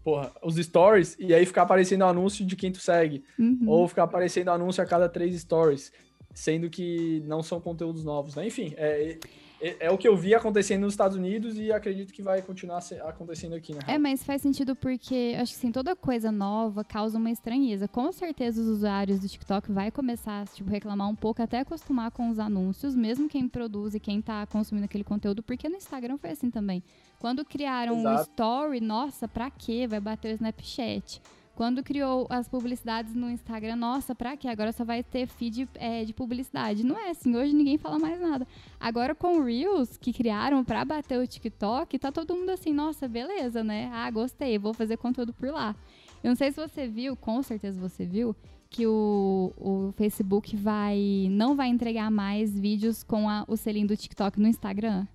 [0.05, 3.25] Porra, os stories, e aí ficar aparecendo anúncio de quem tu segue.
[3.39, 3.65] Uhum.
[3.67, 5.93] Ou ficar aparecendo anúncio a cada três stories.
[6.35, 8.47] Sendo que não são conteúdos novos, né?
[8.47, 9.19] Enfim, é,
[9.63, 12.83] é, é, o que eu vi acontecendo nos Estados Unidos e acredito que vai continuar
[13.03, 13.81] acontecendo aqui, né?
[13.87, 17.87] É, mas faz sentido porque acho que sim, toda coisa nova causa uma estranheza.
[17.87, 22.11] Com certeza os usuários do TikTok vai começar a tipo, reclamar um pouco, até acostumar
[22.11, 26.19] com os anúncios, mesmo quem produz e quem tá consumindo aquele conteúdo, porque no Instagram
[26.19, 26.83] foi assim também.
[27.21, 29.87] Quando criaram o um Story, nossa, pra quê?
[29.87, 31.23] Vai bater o Snapchat.
[31.63, 34.49] Quando criou as publicidades no Instagram, nossa, pra quê?
[34.49, 36.85] Agora só vai ter feed é, de publicidade.
[36.85, 38.45] Não é assim, hoje ninguém fala mais nada.
[38.81, 43.07] Agora com o Reels, que criaram pra bater o TikTok, tá todo mundo assim, nossa,
[43.07, 43.89] beleza, né?
[43.93, 45.77] Ah, gostei, vou fazer conteúdo por lá.
[46.21, 48.35] Eu não sei se você viu, com certeza você viu,
[48.69, 53.97] que o, o Facebook vai não vai entregar mais vídeos com a, o selinho do
[53.97, 55.07] TikTok no Instagram.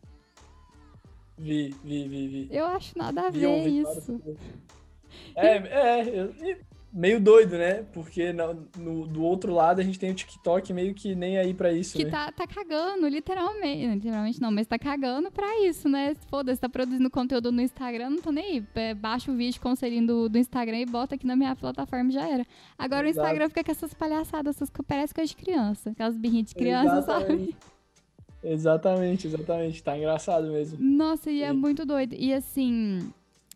[1.38, 2.48] Vi, vi, vi, vi.
[2.50, 4.22] Eu acho nada a vi ver isso.
[5.36, 6.58] É, é,
[6.98, 7.86] meio doido, né?
[7.94, 11.54] Porque no, no, do outro lado a gente tem o TikTok meio que nem aí
[11.54, 12.10] pra isso, que né?
[12.10, 13.86] tá, tá cagando, literalmente.
[13.88, 16.16] Literalmente não, mas tá cagando pra isso, né?
[16.28, 18.66] Foda-se, tá produzindo conteúdo no Instagram, não tô nem aí.
[18.76, 21.56] É, baixa o vídeo com o selinho do, do Instagram e bota aqui na minha
[21.56, 22.46] plataforma já era.
[22.78, 23.20] Agora Exato.
[23.20, 25.92] o Instagram fica com essas palhaçadas, essas que parece coisa de criança.
[25.92, 27.52] Aquelas birrinhas de criança, Exatamente.
[27.52, 27.56] sabe?
[28.44, 29.84] Exatamente, exatamente.
[29.84, 30.78] Tá engraçado mesmo.
[30.80, 32.16] Nossa, e é muito doido.
[32.18, 33.00] E assim,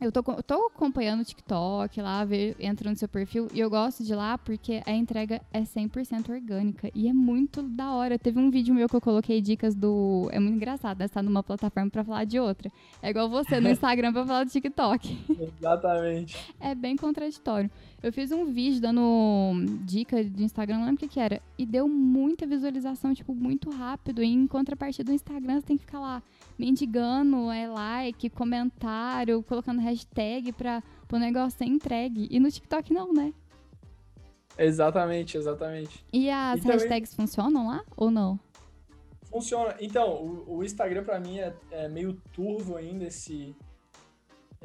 [0.02, 4.04] eu tô, tô acompanhando o TikTok lá, ver, entra no seu perfil, e eu gosto
[4.04, 6.90] de lá porque a entrega é 100% orgânica.
[6.96, 8.18] E é muito da hora.
[8.18, 10.28] Teve um vídeo meu que eu coloquei dicas do.
[10.32, 11.08] É muito engraçado, né?
[11.08, 12.72] Você tá numa plataforma pra falar de outra.
[13.02, 15.20] É igual você no Instagram pra falar do TikTok.
[15.40, 16.36] Exatamente.
[16.60, 17.70] É bem contraditório.
[18.04, 21.40] Eu fiz um vídeo dando dica de Instagram, não lembro o que, que era.
[21.56, 24.24] E deu muita visualização, tipo, muito rápido.
[24.24, 26.24] E em contrapartida do Instagram, você tem que ficar lá
[26.58, 32.28] mendigando é like, comentário, colocando hashtag pra o negócio ser entregue.
[32.32, 33.34] E no TikTok não, né?
[34.58, 36.04] Exatamente, exatamente.
[36.12, 37.28] E as e hashtags também...
[37.28, 38.40] funcionam lá ou não?
[39.24, 39.76] Funciona.
[39.80, 43.56] Então, o, o Instagram para mim é, é, meio turvo ainda esse,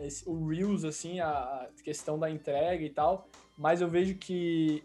[0.01, 3.29] esse, o Reels, assim, a questão da entrega e tal.
[3.57, 4.83] Mas eu vejo que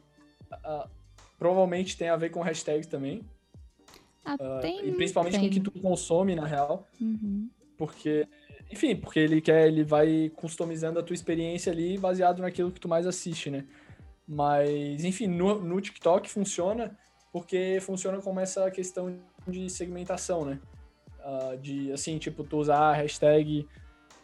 [0.51, 0.89] uh,
[1.37, 3.23] provavelmente tem a ver com hashtags também.
[4.23, 5.41] Ah, Uh, tem, e principalmente tem.
[5.41, 6.87] com o que tu consome, na real.
[6.99, 7.49] Uhum.
[7.77, 8.27] Porque,
[8.71, 12.87] enfim, porque ele quer, ele vai customizando a tua experiência ali baseado naquilo que tu
[12.87, 13.65] mais assiste, né?
[14.27, 16.95] Mas, enfim, no, no TikTok funciona
[17.31, 20.59] porque funciona como essa questão de segmentação, né?
[21.19, 23.67] Uh, de, assim, tipo, tu usar a hashtag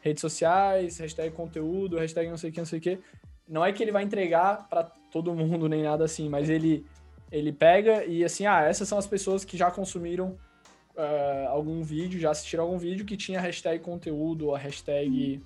[0.08, 3.00] redes sociais, hashtag conteúdo, hashtag não sei o que, não sei o que.
[3.48, 6.86] Não é que ele vai entregar para todo mundo nem nada assim, mas ele,
[7.32, 10.38] ele pega e assim, ah, essas são as pessoas que já consumiram
[10.96, 15.42] uh, algum vídeo, já assistiram algum vídeo que tinha hashtag conteúdo, a hashtag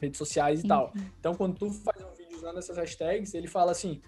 [0.00, 0.92] redes sociais e tal.
[1.20, 4.00] Então, quando tu faz um vídeo usando essas hashtags, ele fala assim,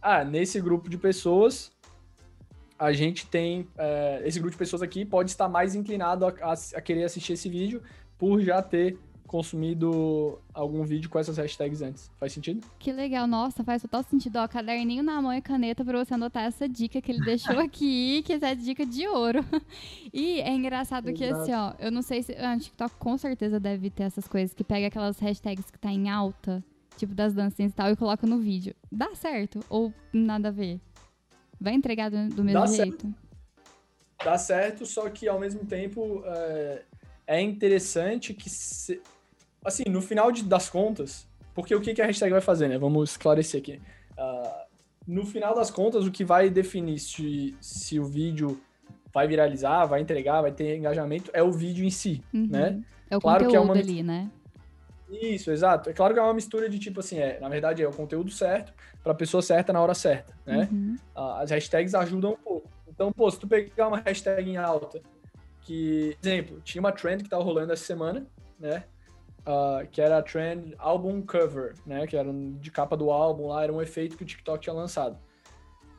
[0.00, 1.72] ah, nesse grupo de pessoas,
[2.78, 6.52] a gente tem, é, esse grupo de pessoas aqui pode estar mais inclinado a, a,
[6.52, 7.82] a querer assistir esse vídeo
[8.22, 12.08] por já ter consumido algum vídeo com essas hashtags antes.
[12.20, 12.64] Faz sentido?
[12.78, 14.36] Que legal, nossa, faz total sentido.
[14.36, 18.22] Ó, caderninho na mão e caneta pra você anotar essa dica que ele deixou aqui,
[18.22, 19.44] que essa é dica de ouro.
[20.14, 21.42] E é engraçado que Exato.
[21.42, 22.32] assim, ó, eu não sei se.
[22.34, 26.08] A TikTok com certeza deve ter essas coisas que pega aquelas hashtags que tá em
[26.08, 26.62] alta,
[26.96, 28.72] tipo das dancinhas e tal, e coloca no vídeo.
[28.92, 29.58] Dá certo?
[29.68, 30.78] Ou nada a ver?
[31.60, 33.12] Vai entregar do, do mesmo Dá jeito?
[34.22, 36.84] Dá certo, só que ao mesmo tempo é,
[37.26, 39.00] é interessante que, se-
[39.64, 42.78] assim, no final de- das contas, porque o que, que a hashtag vai fazer, né?
[42.78, 43.80] Vamos esclarecer aqui.
[44.18, 44.66] Ah,
[45.06, 48.60] no final das contas, o que vai definir se, se o vídeo
[49.12, 52.46] vai viralizar, vai entregar, vai ter engajamento, é o vídeo em si, Uhum.
[52.48, 52.80] né?
[53.10, 54.30] É o Claro que é conteúdo uma- ali, né?
[55.10, 55.90] Isso, exato.
[55.90, 58.30] É claro que é uma mistura de tipo assim, é, na verdade é o conteúdo
[58.30, 60.68] certo para a pessoa certa na hora certa, né?
[60.72, 60.96] Uhum.
[61.14, 62.70] Ah, as hashtags ajudam um pouco.
[62.88, 65.02] Então, pô, se tu pegar uma hashtag em alta,
[65.64, 68.26] que, exemplo, tinha uma trend que tava rolando essa semana,
[68.58, 68.84] né?
[69.44, 72.06] Ah, que era a trend album cover, né?
[72.06, 75.18] Que era de capa do álbum lá, era um efeito que o TikTok tinha lançado.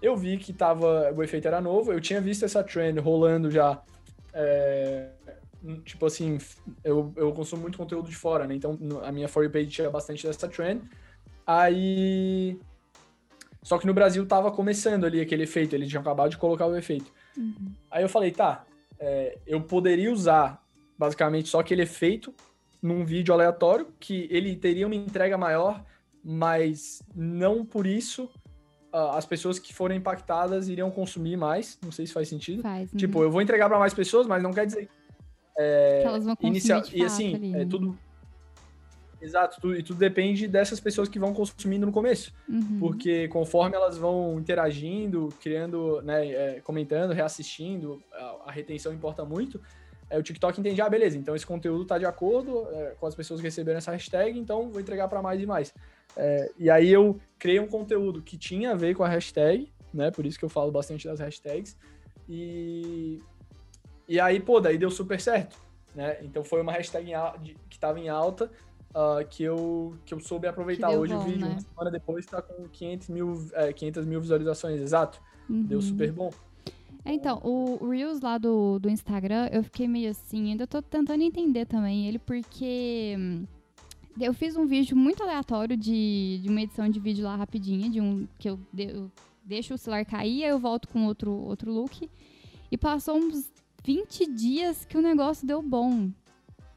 [0.02, 3.82] Eu vi que tava, o efeito era novo, eu tinha visto essa trend rolando já.
[4.34, 5.10] é,
[5.86, 6.38] tipo assim,
[6.84, 8.56] eu, eu consumo muito conteúdo de fora, né?
[8.56, 10.82] Então a minha For You page tinha bastante dessa trend.
[11.46, 12.60] Aí.
[13.62, 16.76] Só que no Brasil tava começando ali aquele efeito, eles tinham acabado de colocar o
[16.76, 17.12] efeito.
[17.38, 17.72] Uhum.
[17.90, 18.66] Aí eu falei, tá,
[19.00, 20.64] é, eu poderia usar
[20.98, 22.34] basicamente só aquele efeito
[22.82, 25.84] num vídeo aleatório, que ele teria uma entrega maior,
[26.24, 28.30] mas não por isso
[28.92, 31.80] ah, as pessoas que forem impactadas iriam consumir mais.
[31.82, 32.62] Não sei se faz sentido.
[32.62, 32.92] Faz.
[32.92, 32.98] uhum.
[32.98, 34.88] Tipo, eu vou entregar para mais pessoas, mas não quer dizer
[35.56, 36.82] que elas vão consumir inicial.
[36.82, 37.66] de E assim, ali, é né?
[37.66, 37.98] tudo.
[39.24, 42.34] Exato, tudo, e tudo depende dessas pessoas que vão consumindo no começo.
[42.48, 42.78] Uhum.
[42.78, 49.62] Porque conforme elas vão interagindo, criando, né, é, comentando, reassistindo, a, a retenção importa muito.
[50.10, 53.16] É, o TikTok entende, ah, beleza, então esse conteúdo tá de acordo é, com as
[53.16, 55.74] pessoas que receberam essa hashtag, então vou entregar para mais e mais.
[56.18, 60.12] É, e aí eu criei um conteúdo que tinha a ver com a hashtag, né?
[60.12, 61.78] Por isso que eu falo bastante das hashtags.
[62.28, 63.20] E,
[64.08, 65.58] e aí, pô, daí deu super certo,
[65.96, 66.18] né?
[66.22, 67.14] Então foi uma hashtag
[67.70, 68.52] que tava em alta,
[68.94, 70.90] ah, que, eu, que eu soube aproveitar.
[70.90, 71.54] deu Hoje o bom, vídeo, né?
[71.54, 75.22] uma semana depois, tá com 500 mil, é, 500 mil visualizações, exato.
[75.50, 75.82] Deu Uhum.
[75.82, 76.30] super bom.
[77.06, 81.66] Então, o Reels lá do, do Instagram, eu fiquei meio assim, ainda tô tentando entender
[81.66, 83.46] também ele, porque hum,
[84.22, 88.00] eu fiz um vídeo muito aleatório de, de uma edição de vídeo lá rapidinha, de
[88.00, 89.12] um que eu, de- eu
[89.44, 92.10] deixo o celular cair, aí eu volto com outro, outro look.
[92.72, 93.52] E passou uns
[93.84, 96.10] 20 dias que o negócio deu bom.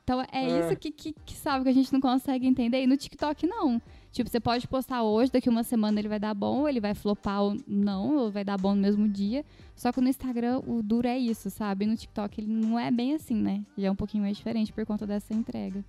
[0.07, 0.61] Então é É.
[0.61, 2.81] isso que, que, que sabe que a gente não consegue entender.
[2.81, 3.83] E no TikTok não.
[4.12, 6.95] Tipo, você pode postar hoje, daqui uma semana ele vai dar bom, ou ele vai
[6.95, 9.45] flopar ou não, ou vai dar bom no mesmo dia.
[9.75, 11.87] Só que no Instagram o duro é isso, sabe?
[11.87, 13.64] No TikTok ele não é bem assim, né?
[13.77, 15.85] Já é um pouquinho mais diferente por conta dessa entrega.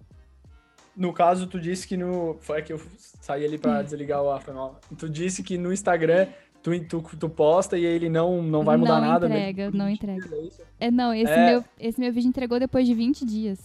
[0.96, 2.38] No caso, tu disse que no.
[2.42, 2.82] Foi que eu
[3.22, 3.60] saí ali Hum.
[3.60, 4.80] pra desligar o mal.
[4.98, 6.26] Tu disse que no Instagram
[6.64, 9.38] tu, tu, tu posta e ele não, não vai mudar Não nada, né?
[9.52, 10.28] entrega, não entrega.
[10.36, 10.62] É isso?
[10.80, 11.52] É, não, esse, É.
[11.52, 13.60] Meu, esse meu vídeo entregou depois de 20 dias.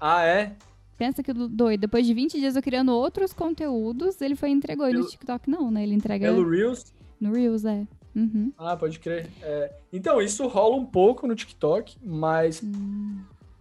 [0.00, 0.54] Ah, é?
[0.98, 1.80] Pensa que doido.
[1.80, 4.86] Depois de 20 dias eu criando outros conteúdos, ele foi e entregou.
[4.88, 5.82] E no Pelo- TikTok não, né?
[5.82, 6.92] Ele entrega Pelo Reels?
[7.20, 7.86] no Reels, é.
[8.14, 8.50] Uhum.
[8.56, 9.28] Ah, pode crer.
[9.42, 13.20] É, Então, isso rola um pouco no TikTok, mas Hum.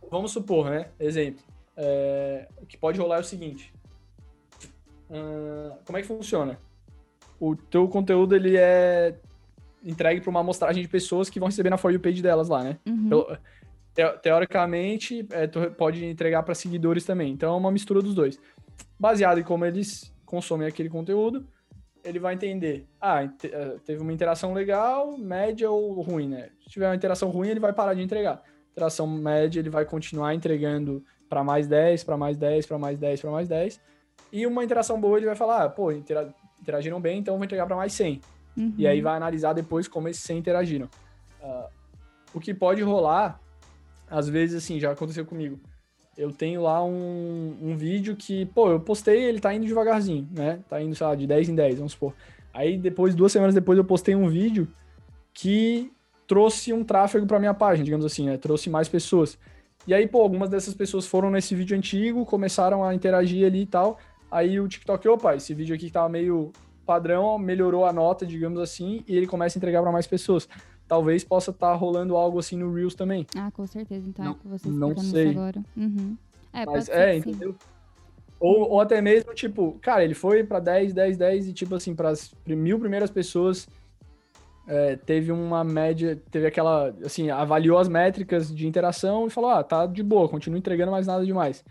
[0.10, 0.88] vamos supor, né?
[1.00, 1.44] Exemplo.
[1.78, 3.74] é, O que pode rolar é o seguinte.
[5.12, 6.58] Ah, como é que funciona?
[7.40, 9.16] O teu conteúdo, ele é
[9.84, 12.64] entregue para uma amostragem de pessoas que vão receber na For You page delas lá,
[12.64, 12.78] né?
[12.88, 13.10] Uhum.
[13.10, 13.38] Pelo-
[14.22, 17.32] teoricamente, é, tu pode entregar para seguidores também.
[17.32, 18.40] Então é uma mistura dos dois.
[19.00, 21.46] Baseado em como eles consomem aquele conteúdo,
[22.04, 22.86] ele vai entender.
[23.02, 26.50] Ah, eh, teve uma interação legal, média ou ruim, né?
[26.64, 28.44] Se tiver uma interação ruim, ele vai parar de entregar.
[28.72, 33.22] Interação média, ele vai continuar entregando para mais 10, para mais 10, para mais 10,
[33.22, 33.82] para mais 10.
[34.32, 37.66] E uma interação boa, ele vai falar, ah, pô, intera- interagiram bem, então vou entregar
[37.66, 38.22] para mais 100.
[38.58, 38.74] Uhum.
[38.78, 40.90] E aí vai analisar depois como esses 100 interagiram.
[41.42, 41.68] uh,
[42.34, 43.40] o que pode rolar,
[44.10, 45.60] às vezes, assim, já aconteceu comigo.
[46.18, 50.60] Eu tenho lá um, um vídeo que, pô, eu postei, ele tá indo devagarzinho, né?
[50.70, 52.14] Tá indo, sei lá, de 10 em 10, vamos supor.
[52.54, 54.68] Aí depois, duas semanas depois, eu postei um vídeo
[55.34, 55.92] que
[56.26, 58.38] trouxe um tráfego para minha página, digamos assim, né?
[58.38, 59.38] Trouxe mais pessoas.
[59.86, 63.66] E aí, pô, algumas dessas pessoas foram nesse vídeo antigo, começaram a interagir ali e
[63.66, 64.00] tal.
[64.32, 66.52] Aí o TikTok, opa, esse vídeo aqui que tava meio
[66.86, 70.48] padrão, melhorou a nota, digamos assim, e ele começa a entregar para mais pessoas.
[70.88, 73.26] Talvez possa estar tá rolando algo assim no Reels também.
[73.36, 74.08] Ah, com certeza.
[74.08, 75.30] Então não, é que você não sei.
[75.30, 75.64] agora.
[75.76, 76.16] Uhum.
[76.54, 77.56] É, Mas é, entendeu?
[78.40, 81.96] Ou, ou até mesmo, tipo, cara, ele foi para 10, 10, 10 e, tipo assim,
[81.96, 83.68] para as mil primeiras pessoas
[84.68, 89.64] é, teve uma média, teve aquela, assim, avaliou as métricas de interação e falou, ah,
[89.64, 91.64] tá de boa, continua entregando mais nada demais.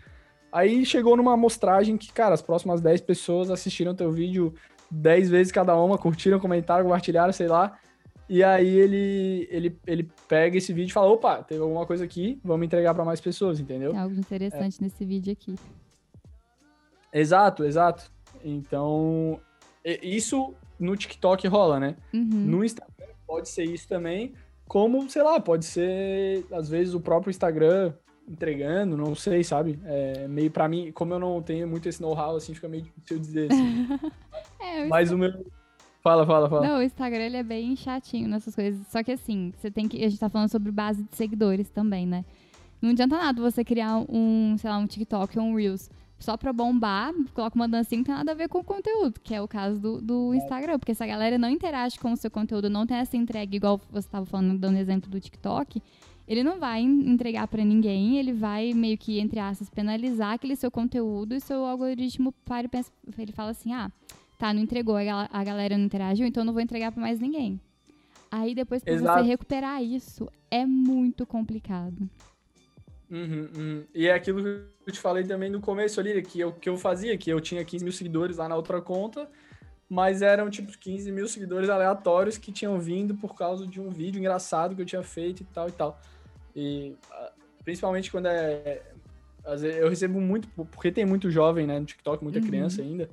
[0.51, 4.53] Aí chegou numa amostragem que, cara, as próximas 10 pessoas assistiram teu vídeo
[4.89, 7.77] 10 vezes cada uma, curtiram, comentaram, compartilharam, sei lá.
[8.27, 12.39] E aí ele, ele, ele pega esse vídeo e fala, opa, teve alguma coisa aqui,
[12.43, 13.91] vamos entregar para mais pessoas, entendeu?
[13.91, 14.83] Tem algo interessante é.
[14.83, 15.55] nesse vídeo aqui.
[17.13, 18.11] Exato, exato.
[18.43, 19.39] Então,
[20.01, 21.95] isso no TikTok rola, né?
[22.13, 22.27] Uhum.
[22.29, 24.33] No Instagram pode ser isso também,
[24.67, 27.93] como, sei lá, pode ser, às vezes, o próprio Instagram
[28.27, 29.79] entregando, não sei, sabe?
[29.85, 33.19] É meio para mim, como eu não tenho muito esse know-how, assim, fica meio difícil
[33.19, 33.87] dizer assim.
[34.59, 35.31] é, Mas o meu.
[36.05, 36.67] Fala, fala, fala.
[36.67, 38.85] Não, o Instagram ele é bem chatinho nessas coisas.
[38.89, 39.97] Só que assim, você tem que.
[40.05, 42.23] A gente tá falando sobre base de seguidores também, né?
[42.79, 45.89] Não adianta nada você criar um, sei lá, um TikTok ou um Reels
[46.19, 49.19] só pra bombar, coloca uma dancinha que não tem nada a ver com o conteúdo,
[49.19, 50.77] que é o caso do, do Instagram.
[50.77, 53.81] Porque se a galera não interage com o seu conteúdo, não tem essa entrega, igual
[53.89, 55.81] você estava falando, dando exemplo do TikTok,
[56.27, 60.69] ele não vai entregar para ninguém, ele vai meio que, entre aspas, penalizar aquele seu
[60.69, 63.91] conteúdo e seu algoritmo para e pensa, ele fala assim, ah,
[64.37, 67.59] tá, não entregou, a galera não interagiu, então eu não vou entregar para mais ninguém.
[68.31, 69.23] Aí depois pra Exato.
[69.23, 72.09] você recuperar isso, é muito complicado.
[73.09, 73.83] Uhum, uhum.
[73.93, 74.49] E é aquilo que
[74.89, 77.63] eu te falei também no começo ali, que eu, que eu fazia, que eu tinha
[77.63, 79.29] 15 mil seguidores lá na outra conta,
[79.87, 84.19] mas eram tipo 15 mil seguidores aleatórios que tinham vindo por causa de um vídeo
[84.19, 86.01] engraçado que eu tinha feito e tal e tal.
[86.55, 87.31] E ah,
[87.63, 88.81] principalmente quando é.
[89.79, 92.47] Eu recebo muito, porque tem muito jovem né, no TikTok, muita uhum.
[92.47, 93.07] criança ainda.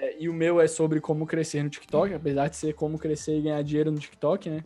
[0.00, 3.38] É, e o meu é sobre como crescer no TikTok, apesar de ser como crescer
[3.38, 4.64] e ganhar dinheiro no TikTok, né?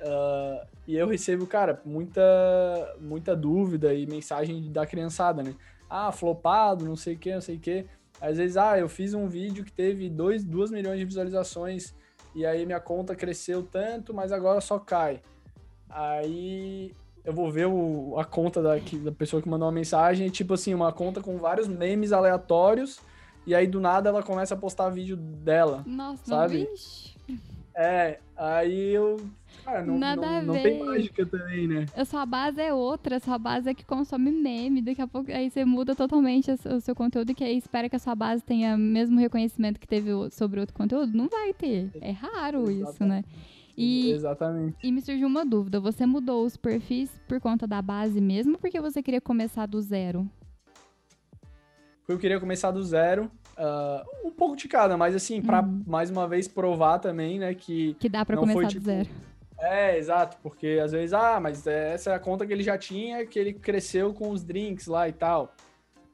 [0.00, 2.22] Uh, e eu recebo, cara, muita,
[3.00, 5.54] muita dúvida e mensagem da criançada, né?
[5.88, 7.86] Ah, flopado, não sei o que, não sei o que.
[8.20, 11.94] Às vezes, ah, eu fiz um vídeo que teve 2 milhões de visualizações
[12.34, 15.20] e aí minha conta cresceu tanto, mas agora só cai.
[15.88, 16.92] Aí
[17.24, 20.74] eu vou ver o, a conta da, da pessoa que mandou uma mensagem, tipo assim,
[20.74, 23.00] uma conta com vários memes aleatórios,
[23.46, 25.82] e aí do nada ela começa a postar vídeo dela.
[25.86, 26.68] Nossa, sabe?
[27.76, 29.18] É, aí eu
[29.64, 31.86] Cara, não, Nada não, não, tem mágica também, né?
[31.96, 35.32] A sua base é outra, a sua base é que consome meme, daqui a pouco
[35.32, 38.42] aí você muda totalmente o seu conteúdo e que aí espera que a sua base
[38.42, 41.16] tenha o mesmo reconhecimento que teve sobre outro conteúdo.
[41.16, 41.90] Não vai ter.
[42.00, 42.90] É raro Exatamente.
[42.90, 43.24] isso, né?
[43.76, 44.76] E, Exatamente.
[44.82, 45.80] E me surgiu uma dúvida.
[45.80, 49.80] Você mudou os perfis por conta da base mesmo ou porque você queria começar do
[49.80, 50.28] zero?
[52.08, 53.30] Eu queria começar do zero.
[53.56, 55.82] Uh, um pouco de cada, mas assim, para uhum.
[55.86, 57.94] mais uma vez provar também, né, que.
[57.94, 59.08] Que dá para começar foi, do tipo, zero
[59.58, 63.24] é, exato, porque às vezes, ah, mas essa é a conta que ele já tinha,
[63.24, 65.54] que ele cresceu com os drinks lá e tal.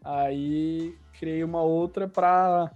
[0.04, 2.70] Aí criei uma outra para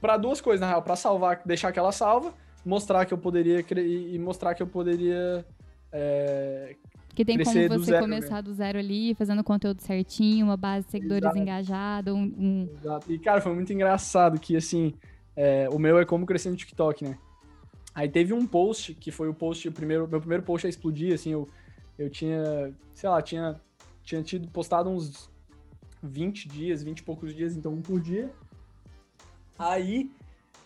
[0.00, 4.18] para duas coisas, na real, para salvar, deixar aquela salva, mostrar que eu poderia e
[4.18, 5.46] mostrar que eu poderia
[5.90, 6.76] é,
[7.14, 8.42] que tem como você zero, começar né?
[8.42, 11.38] do zero ali, fazendo conteúdo certinho, uma base de seguidores Exato.
[11.38, 12.68] engajada, um, um...
[12.80, 13.12] Exato.
[13.12, 14.94] E cara, foi muito engraçado que assim,
[15.36, 17.18] é, o meu é como crescer no TikTok, né?
[17.94, 21.14] Aí teve um post, que foi o post, o primeiro, meu primeiro post a explodir,
[21.14, 21.48] assim, eu,
[21.96, 23.60] eu tinha, sei lá, tinha,
[24.02, 25.30] tinha tido postado uns
[26.02, 28.32] 20 dias, 20 e poucos dias, então um por dia.
[29.56, 30.10] Aí,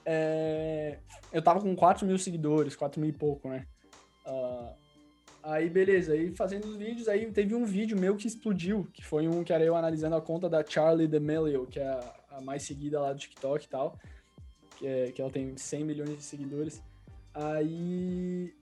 [0.07, 0.99] é,
[1.31, 3.66] eu tava com 4 mil seguidores, 4 mil e pouco, né?
[4.27, 4.72] Uh,
[5.49, 9.26] aí, beleza, aí fazendo os vídeos, aí teve um vídeo meu que explodiu, que foi
[9.26, 12.62] um que era eu analisando a conta da Charlie D'Amelio, que é a, a mais
[12.62, 13.99] seguida lá do TikTok e tal,
[14.76, 16.82] que, é, que ela tem 100 milhões de seguidores.
[17.32, 18.53] Aí,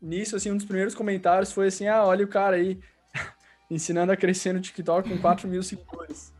[0.00, 2.80] nisso, assim, um dos primeiros comentários foi assim: ah, olha o cara aí
[3.70, 6.32] ensinando a crescer no TikTok com 4 mil seguidores.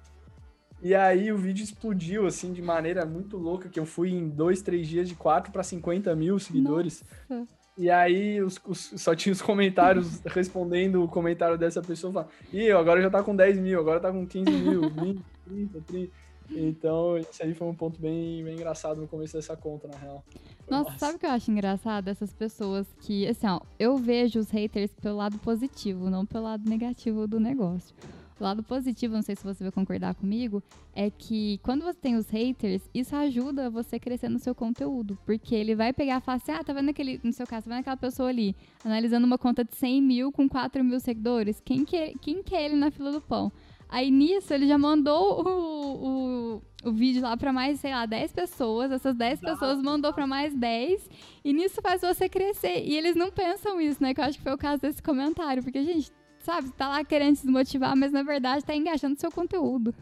[0.81, 4.63] E aí o vídeo explodiu, assim, de maneira muito louca, que eu fui em dois,
[4.63, 7.03] três dias de 4 para 50 mil seguidores.
[7.29, 7.58] Nossa.
[7.79, 12.73] E aí os, os, só tinha os comentários respondendo o comentário dessa pessoa, falando, ih,
[12.73, 16.13] agora já tá com 10 mil, agora tá com 15 mil, 20, 30, 30.
[16.51, 20.25] Então, isso aí foi um ponto bem, bem engraçado no começo dessa conta, na real.
[20.69, 22.09] Nossa, sabe o que eu acho engraçado?
[22.09, 26.69] Essas pessoas que, assim, ó, eu vejo os haters pelo lado positivo, não pelo lado
[26.69, 27.95] negativo do negócio.
[28.39, 30.63] O lado positivo, não sei se você vai concordar comigo,
[30.95, 35.19] é que quando você tem os haters, isso ajuda você crescer no seu conteúdo.
[35.27, 37.71] Porque ele vai pegar e falar assim: ah, tá vendo aquele, no seu caso, tá
[37.71, 41.61] vendo aquela pessoa ali, analisando uma conta de 100 mil com 4 mil seguidores?
[41.65, 43.51] Quem que, quem que é ele na fila do pão?
[43.89, 48.33] Aí nisso ele já mandou o, o, o vídeo lá para mais, sei lá, 10
[48.33, 48.93] pessoas.
[48.93, 51.09] Essas 10 pessoas mandou para mais 10.
[51.43, 52.85] E nisso faz você crescer.
[52.85, 54.13] E eles não pensam isso, né?
[54.13, 55.63] Que eu acho que foi o caso desse comentário.
[55.63, 56.13] Porque, gente,
[56.49, 59.95] sabe, tá lá querendo se desmotivar, mas na verdade tá engajando seu conteúdo.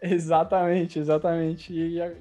[0.00, 1.72] Exatamente, exatamente.
[1.72, 2.16] E é,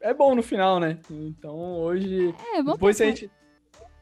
[0.00, 0.98] é bom no final, né?
[1.08, 2.34] Então hoje.
[2.54, 3.30] É, bom Depois a gente.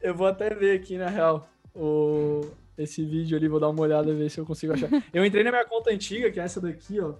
[0.01, 2.41] Eu vou até ver aqui, na real, o,
[2.75, 4.89] esse vídeo ali, vou dar uma olhada, ver se eu consigo achar.
[5.13, 7.13] Eu entrei na minha conta antiga, que é essa daqui, ó.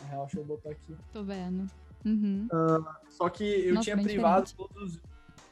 [0.00, 0.96] Na real, deixa eu botar aqui.
[1.12, 1.70] Tô vendo.
[2.04, 2.48] Uhum.
[2.52, 5.00] Uh, só que eu Nossa, tinha privado todos,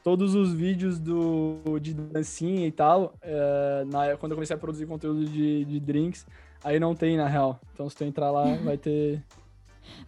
[0.07, 4.85] todos os vídeos do, de dancinha e tal, uh, na, quando eu comecei a produzir
[4.85, 6.25] conteúdo de, de drinks,
[6.63, 7.59] aí não tem na real.
[7.73, 9.21] Então se tu entrar lá, vai ter.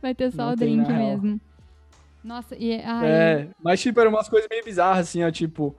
[0.02, 1.41] vai ter só não o drink mesmo.
[2.24, 3.06] Nossa, e aí...
[3.06, 5.76] É, mas tipo, eram umas coisas meio bizarras, assim, ó, tipo,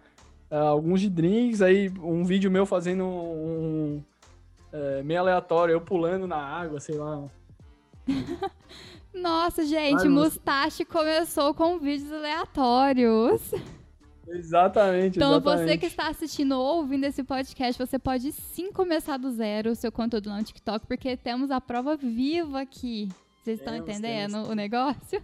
[0.50, 4.02] uh, alguns de drinks, aí um vídeo meu fazendo um,
[4.70, 7.24] uh, meio aleatório, eu pulando na água, sei lá.
[9.14, 13.50] Nossa, gente, Ai, Mustache começou com vídeos aleatórios.
[14.30, 15.66] Exatamente, Então, exatamente.
[15.66, 19.74] você que está assistindo ou ouvindo esse podcast, você pode sim começar do zero o
[19.74, 23.08] seu conteúdo no TikTok, porque temos a prova viva aqui.
[23.42, 24.48] Vocês estão entendendo temos.
[24.48, 25.22] o negócio?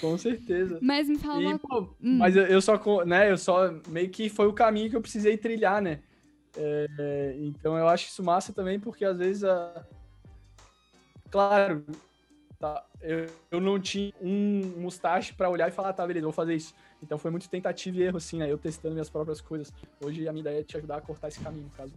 [0.00, 0.78] Com certeza.
[0.80, 1.58] Mas me fala e, uma...
[1.58, 2.18] pô, hum.
[2.18, 5.36] Mas eu, eu, só, né, eu só meio que foi o caminho que eu precisei
[5.36, 6.00] trilhar, né?
[6.56, 9.84] É, então eu acho isso massa também, porque às vezes a...
[11.30, 11.84] Claro,
[12.60, 16.54] tá, eu, eu não tinha um mustache para olhar e falar, tá, beleza, vou fazer
[16.54, 16.74] isso.
[17.02, 18.52] Então foi muito tentativa e erro, assim, né?
[18.52, 19.72] Eu testando minhas próprias coisas.
[20.04, 21.92] Hoje a minha ideia é te ajudar a cortar esse caminho, caso.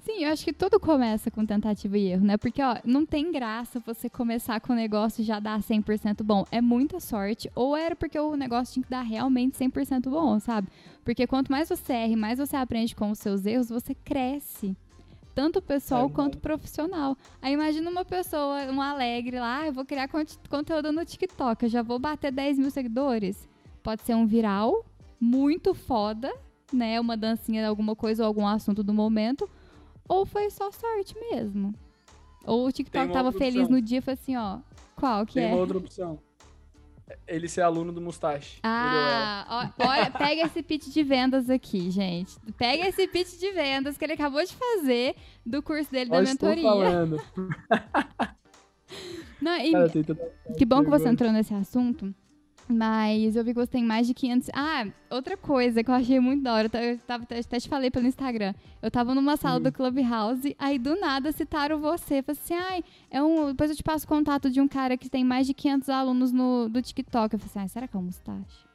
[0.00, 2.36] Sim, eu acho que tudo começa com tentativa e erro, né?
[2.38, 6.44] Porque, ó, não tem graça você começar com o negócio e já dar 100% bom.
[6.50, 7.50] É muita sorte.
[7.54, 10.68] Ou era porque o negócio tinha que dar realmente 100% bom, sabe?
[11.04, 14.74] Porque quanto mais você erra mais você aprende com os seus erros, você cresce.
[15.34, 17.16] Tanto pessoal é quanto profissional.
[17.40, 20.08] Aí imagina uma pessoa, um alegre lá, ah, eu vou criar
[20.48, 23.48] conteúdo no TikTok, eu já vou bater 10 mil seguidores.
[23.82, 24.84] Pode ser um viral
[25.20, 26.32] muito foda,
[26.72, 27.00] né?
[27.00, 29.48] Uma dancinha, alguma coisa ou algum assunto do momento
[30.10, 31.72] ou foi só sorte mesmo?
[32.44, 33.70] Ou o TikTok tava feliz opção.
[33.70, 34.58] no dia e foi assim, ó.
[34.96, 35.48] Qual que Tem é?
[35.50, 36.18] Tem outra opção.
[37.26, 38.60] Ele ser aluno do Mustache.
[38.62, 42.38] Ah, ó, olha, pega esse pitch de vendas aqui, gente.
[42.56, 46.56] Pega esse pitch de vendas que ele acabou de fazer do curso dele da mentoria.
[46.56, 47.20] Estou falando.
[49.40, 49.90] Não, e, Cara,
[50.58, 52.14] que bom que você entrou nesse assunto,
[52.70, 54.50] mas eu vi que você tem mais de 500.
[54.54, 56.70] Ah, outra coisa que eu achei muito da hora.
[56.74, 58.54] Eu tava, até te falei pelo Instagram.
[58.80, 59.62] Eu tava numa sala hum.
[59.62, 62.22] do Clubhouse, aí do nada citaram você.
[62.22, 63.48] Falei assim, ai, é um.
[63.48, 66.32] Depois eu te passo o contato de um cara que tem mais de 500 alunos
[66.32, 67.34] no, do TikTok.
[67.34, 68.70] Eu falei assim, ai, será que é um mustache?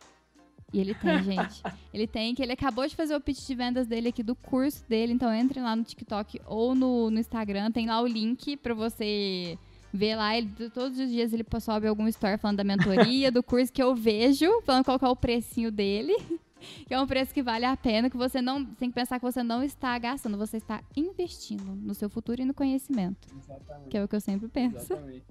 [0.74, 1.64] E ele tem, gente.
[1.94, 4.84] ele tem, que ele acabou de fazer o pitch de vendas dele aqui do curso
[4.90, 5.14] dele.
[5.14, 7.72] Então entrem lá no TikTok ou no, no Instagram.
[7.72, 9.58] Tem lá o link pra você
[9.96, 13.72] vê lá, ele, todos os dias ele sobe algum story falando da mentoria, do curso
[13.72, 16.16] que eu vejo, falando qual é o precinho dele.
[16.88, 18.66] Que é um preço que vale a pena, que você não.
[18.66, 22.46] Tem que pensar que você não está gastando, você está investindo no seu futuro e
[22.46, 23.28] no conhecimento.
[23.38, 23.90] Exatamente.
[23.90, 24.78] Que é o que eu sempre penso.
[24.78, 25.26] Exatamente.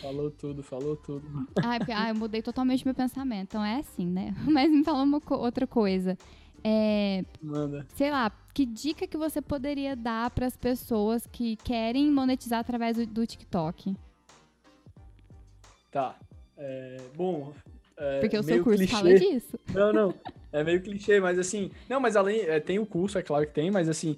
[0.00, 1.26] Falou tudo, falou tudo.
[1.62, 3.48] Ah, porque, ah, eu mudei totalmente meu pensamento.
[3.48, 4.34] Então é assim, né?
[4.48, 6.16] Mas me fala uma outra coisa.
[6.64, 7.86] É, Manda.
[7.94, 12.96] Sei lá, que dica que você poderia dar para as pessoas que querem monetizar através
[12.96, 13.96] do, do TikTok?
[15.90, 16.16] Tá.
[16.56, 17.52] É, bom.
[17.96, 18.92] É, Porque o seu curso clichê.
[18.92, 19.58] fala disso.
[19.74, 20.14] Não, não.
[20.52, 21.70] É meio clichê, mas assim.
[21.88, 22.40] Não, mas além.
[22.42, 24.16] É, tem o curso, é claro que tem, mas assim.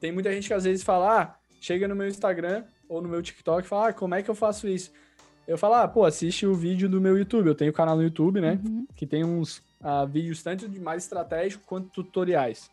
[0.00, 3.20] Tem muita gente que às vezes fala, ah, chega no meu Instagram ou no meu
[3.20, 4.90] TikTok e fala, ah, como é que eu faço isso?
[5.46, 7.48] Eu falo, ah, pô, assiste o vídeo do meu YouTube.
[7.48, 8.60] Eu tenho canal no YouTube, né?
[8.64, 8.86] Uhum.
[8.94, 12.70] Que tem uns uh, vídeos tanto de mais estratégico quanto tutoriais.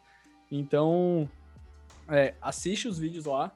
[0.52, 1.28] Então,
[2.08, 3.52] é, assiste os vídeos lá,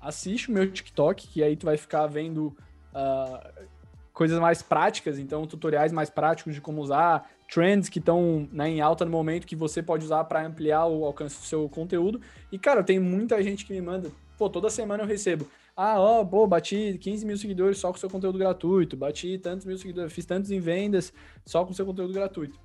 [0.00, 2.56] assiste o meu TikTok, que aí tu vai ficar vendo
[2.92, 3.64] uh,
[4.12, 8.80] coisas mais práticas, então tutoriais mais práticos de como usar, trends que estão né, em
[8.80, 12.20] alta no momento que você pode usar para ampliar o alcance do seu conteúdo.
[12.50, 15.48] E, cara, tem muita gente que me manda, pô, toda semana eu recebo.
[15.76, 19.76] Ah, ó, pô, bati 15 mil seguidores só com seu conteúdo gratuito, bati tantos mil
[19.76, 21.12] seguidores, fiz tantos em vendas
[21.44, 22.58] só com seu conteúdo gratuito.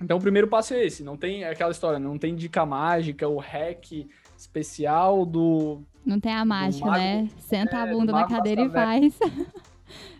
[0.00, 3.38] Então o primeiro passo é esse, não tem aquela história, não tem dica mágica, o
[3.38, 5.82] hack especial do.
[6.04, 7.28] Não tem a mágica, né?
[7.38, 9.18] Senta é, a bunda na cadeira e faz.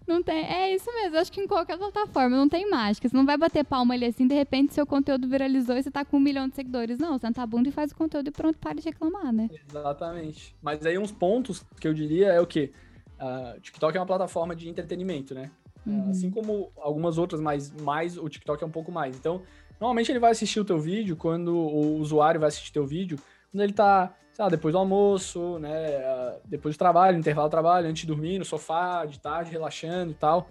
[0.06, 1.18] Não tem, é isso mesmo.
[1.18, 3.08] Acho que em qualquer plataforma não tem mágica.
[3.08, 6.04] Você não vai bater palma ali assim, de repente seu conteúdo viralizou e você tá
[6.04, 6.98] com um milhão de seguidores.
[6.98, 9.48] Não, senta a bunda e faz o conteúdo e pronto, para de reclamar, né?
[9.68, 10.54] Exatamente.
[10.62, 12.72] Mas aí uns pontos que eu diria é o quê?
[13.18, 15.50] Uh, TikTok é uma plataforma de entretenimento, né?
[15.86, 16.10] Uhum.
[16.10, 19.16] Assim como algumas outras, mas mais o TikTok é um pouco mais.
[19.16, 19.42] Então,
[19.80, 23.18] normalmente ele vai assistir o teu vídeo quando o usuário vai assistir teu vídeo,
[23.50, 27.88] quando ele tá, sei lá, depois do almoço, né, depois do trabalho, intervalo do trabalho,
[27.88, 30.50] antes de dormir, no sofá, de tarde, relaxando e tal.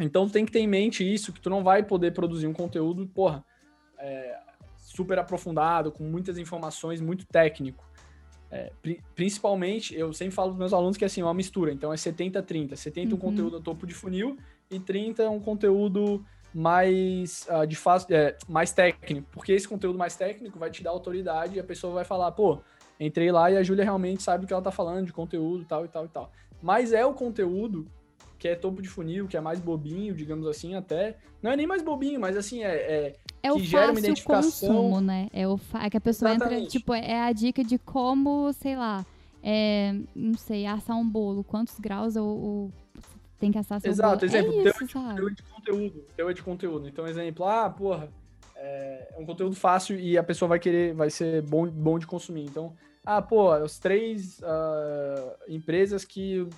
[0.00, 3.06] Então tem que ter em mente isso, que tu não vai poder produzir um conteúdo,
[3.06, 3.44] porra,
[4.00, 4.36] é,
[4.78, 7.86] super aprofundado, com muitas informações, muito técnico.
[8.50, 8.72] É,
[9.14, 11.70] principalmente, eu sempre falo para meus alunos que assim, é uma mistura.
[11.72, 12.74] Então é 70-30.
[12.74, 13.14] 70 uhum.
[13.14, 14.36] um conteúdo a topo de funil
[14.68, 19.28] e 30 um conteúdo mais uh, de fácil, é, mais técnico.
[19.30, 22.60] Porque esse conteúdo mais técnico vai te dar autoridade e a pessoa vai falar, pô,
[22.98, 25.84] entrei lá e a Júlia realmente sabe o que ela tá falando de conteúdo, tal
[25.84, 26.32] e tal e tal.
[26.62, 27.86] Mas é o conteúdo
[28.38, 31.16] que é topo de funil, que é mais bobinho, digamos assim, até.
[31.42, 32.74] Não é nem mais bobinho, mas assim, é.
[32.74, 34.68] É, é o gera uma identificação.
[34.68, 35.28] consumo, né?
[35.32, 35.84] É, o fa...
[35.84, 36.60] é que a pessoa Exatamente.
[36.60, 36.70] entra.
[36.70, 39.04] Tipo, é a dica de como, sei lá,
[39.42, 42.70] é, não sei, assar um bolo, quantos graus o
[43.38, 44.30] tem que assar seu Exato, bolo.
[44.30, 46.04] exemplo, é isso, teu, teu de conteúdo.
[46.16, 46.88] Teu de conteúdo.
[46.88, 48.08] Então, exemplo, ah, porra,
[48.58, 52.06] é, é um conteúdo fácil e a pessoa vai querer, vai ser bom, bom de
[52.06, 52.44] consumir.
[52.44, 56.48] Então, ah, pô, os três uh, empresas que uh,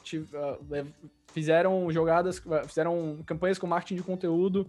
[1.33, 4.67] fizeram jogadas, fizeram campanhas com marketing de conteúdo,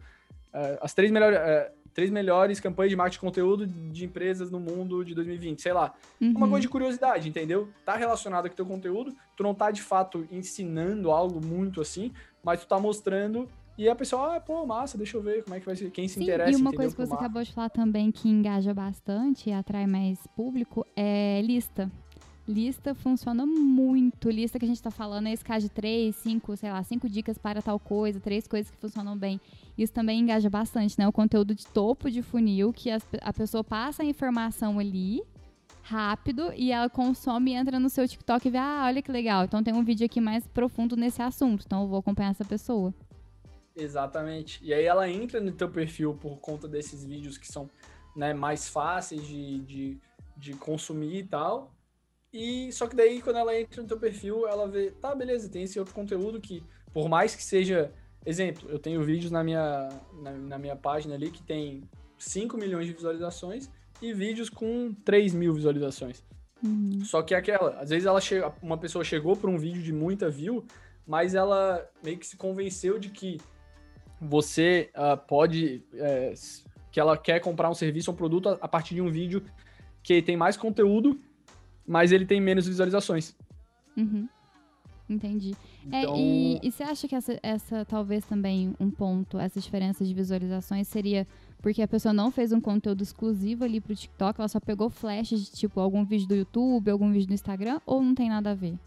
[0.53, 4.59] uh, as três melhores, uh, três melhores campanhas de marketing de conteúdo de empresas no
[4.59, 5.93] mundo de 2020, sei lá.
[6.19, 6.33] Uhum.
[6.35, 7.69] Uma coisa de curiosidade, entendeu?
[7.85, 12.11] Tá relacionado com o teu conteúdo, tu não tá de fato ensinando algo muito assim,
[12.43, 15.59] mas tu tá mostrando e a pessoa, ah, pô, massa, deixa eu ver como é
[15.59, 16.51] que vai ser, quem se Sim, interessa.
[16.51, 20.19] E uma coisa que você acabou de falar também que engaja bastante e atrai mais
[20.35, 21.91] público é lista.
[22.47, 24.29] Lista funciona muito.
[24.29, 27.07] Lista que a gente tá falando é esse caso de três, cinco, sei lá, cinco
[27.07, 29.39] dicas para tal coisa, três coisas que funcionam bem.
[29.77, 31.07] Isso também engaja bastante, né?
[31.07, 35.21] O conteúdo de topo de funil, que a, a pessoa passa a informação ali
[35.83, 39.45] rápido e ela consome e entra no seu TikTok e vê, ah, olha que legal.
[39.45, 41.63] Então tem um vídeo aqui mais profundo nesse assunto.
[41.65, 42.93] Então eu vou acompanhar essa pessoa.
[43.75, 44.59] Exatamente.
[44.63, 47.69] E aí ela entra no teu perfil por conta desses vídeos que são
[48.15, 49.97] né, mais fáceis de, de,
[50.37, 51.73] de consumir e tal.
[52.33, 55.63] E só que daí, quando ela entra no teu perfil, ela vê, tá, beleza, tem
[55.63, 56.63] esse outro conteúdo que,
[56.93, 57.91] por mais que seja.
[58.23, 59.89] Exemplo, eu tenho vídeos na minha,
[60.21, 63.67] na, na minha página ali que tem 5 milhões de visualizações
[63.99, 66.23] e vídeos com 3 mil visualizações.
[66.63, 67.03] Uhum.
[67.03, 69.91] Só que é aquela, às vezes ela chega, uma pessoa chegou por um vídeo de
[69.91, 70.63] muita view,
[71.05, 73.39] mas ela meio que se convenceu de que
[74.21, 75.83] você uh, pode.
[75.95, 76.33] É,
[76.91, 79.41] que ela quer comprar um serviço ou um produto a, a partir de um vídeo
[80.03, 81.17] que tem mais conteúdo
[81.91, 83.35] mas ele tem menos visualizações.
[83.97, 84.27] Uhum.
[85.09, 85.53] Entendi.
[85.91, 86.15] É, então...
[86.15, 90.13] É, e, e você acha que essa, essa, talvez também um ponto, essa diferença de
[90.13, 91.27] visualizações seria
[91.61, 95.29] porque a pessoa não fez um conteúdo exclusivo ali pro TikTok, ela só pegou flash
[95.29, 98.55] de tipo algum vídeo do YouTube, algum vídeo do Instagram, ou não tem nada a
[98.55, 98.79] ver?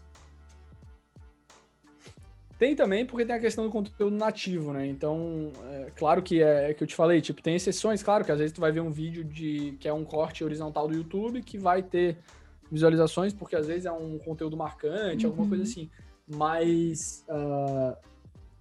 [2.65, 4.87] Tem também, porque tem a questão do conteúdo nativo, né?
[4.87, 8.31] Então, é, claro que é, é que eu te falei, tipo, tem exceções, claro, que
[8.31, 11.43] às vezes tu vai ver um vídeo de que é um corte horizontal do YouTube
[11.43, 12.17] que vai ter
[12.71, 15.31] visualizações, porque às vezes é um conteúdo marcante, uhum.
[15.31, 15.69] alguma coisa uhum.
[15.69, 15.89] assim.
[16.27, 17.95] Mas, uh,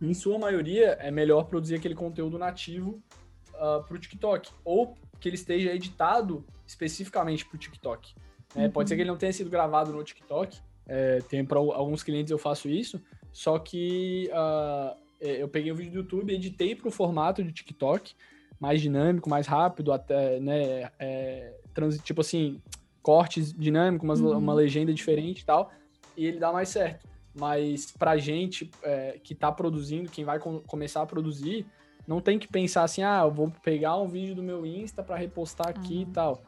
[0.02, 3.02] em sua maioria, é melhor produzir aquele conteúdo nativo
[3.55, 4.50] uh, para o TikTok.
[4.66, 8.14] Ou que ele esteja editado especificamente para o TikTok.
[8.55, 8.70] É, uhum.
[8.70, 10.59] Pode ser que ele não tenha sido gravado no TikTok.
[10.86, 13.00] É, tem para alguns clientes eu faço isso.
[13.35, 18.14] Só que uh, eu peguei o vídeo do YouTube, editei para o formato de TikTok,
[18.61, 20.89] mais dinâmico, mais rápido, até, né?
[21.01, 22.62] É, trans, tipo assim,
[23.03, 24.39] cortes dinâmicos, uhum.
[24.39, 25.72] uma legenda diferente e tal,
[26.16, 27.09] e ele dá mais certo.
[27.35, 31.66] Mas pra gente é, que tá produzindo, quem vai com, começar a produzir,
[32.07, 35.16] não tem que pensar assim, ah, eu vou pegar um vídeo do meu Insta para
[35.16, 36.03] repostar aqui uhum.
[36.03, 36.45] e tal.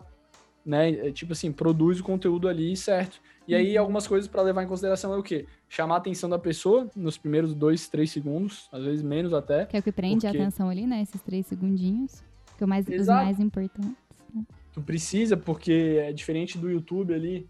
[0.67, 0.91] Né?
[0.91, 3.21] É, tipo assim, produz o conteúdo ali, certo?
[3.47, 3.61] E uhum.
[3.61, 5.47] aí, algumas coisas para levar em consideração é o quê?
[5.69, 9.65] Chamar a atenção da pessoa nos primeiros dois, três segundos, às vezes menos até.
[9.67, 10.37] Que é o que prende porque...
[10.37, 11.03] a atenção ali, né?
[11.03, 12.25] Esses três segundinhos.
[12.59, 13.95] Que é o mais, os mais importantes.
[14.35, 14.45] Né?
[14.73, 17.49] Tu precisa, porque é diferente do YouTube ali,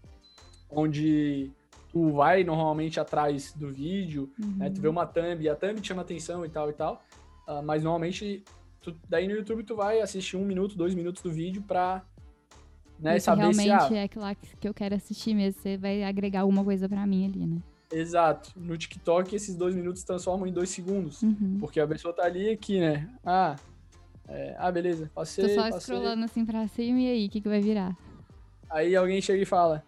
[0.69, 1.51] onde
[1.91, 4.57] tu vai normalmente atrás do vídeo, uhum.
[4.57, 4.69] né?
[4.69, 4.93] Tu vê uhum.
[4.93, 7.01] uma thumb, e a thumb te chama atenção e tal e tal.
[7.47, 8.43] Uh, mas normalmente,
[8.79, 12.03] tu, daí no YouTube tu vai assistir um minuto, dois minutos do vídeo pra
[12.99, 13.93] né, saber realmente se...
[13.93, 14.25] Ah, é aquilo
[14.59, 17.57] que eu quero assistir mesmo, você vai agregar alguma coisa pra mim ali, né?
[17.91, 18.51] Exato.
[18.55, 21.21] No TikTok, esses dois minutos transformam em dois segundos.
[21.21, 21.57] Uhum.
[21.59, 23.09] Porque a pessoa tá ali aqui, né?
[23.25, 23.55] Ah,
[24.27, 25.47] é, ah, beleza, passei.
[25.47, 25.79] Tô só passei.
[25.79, 27.95] scrollando assim pra cima e aí, o que, que vai virar?
[28.69, 29.83] Aí alguém chega e fala: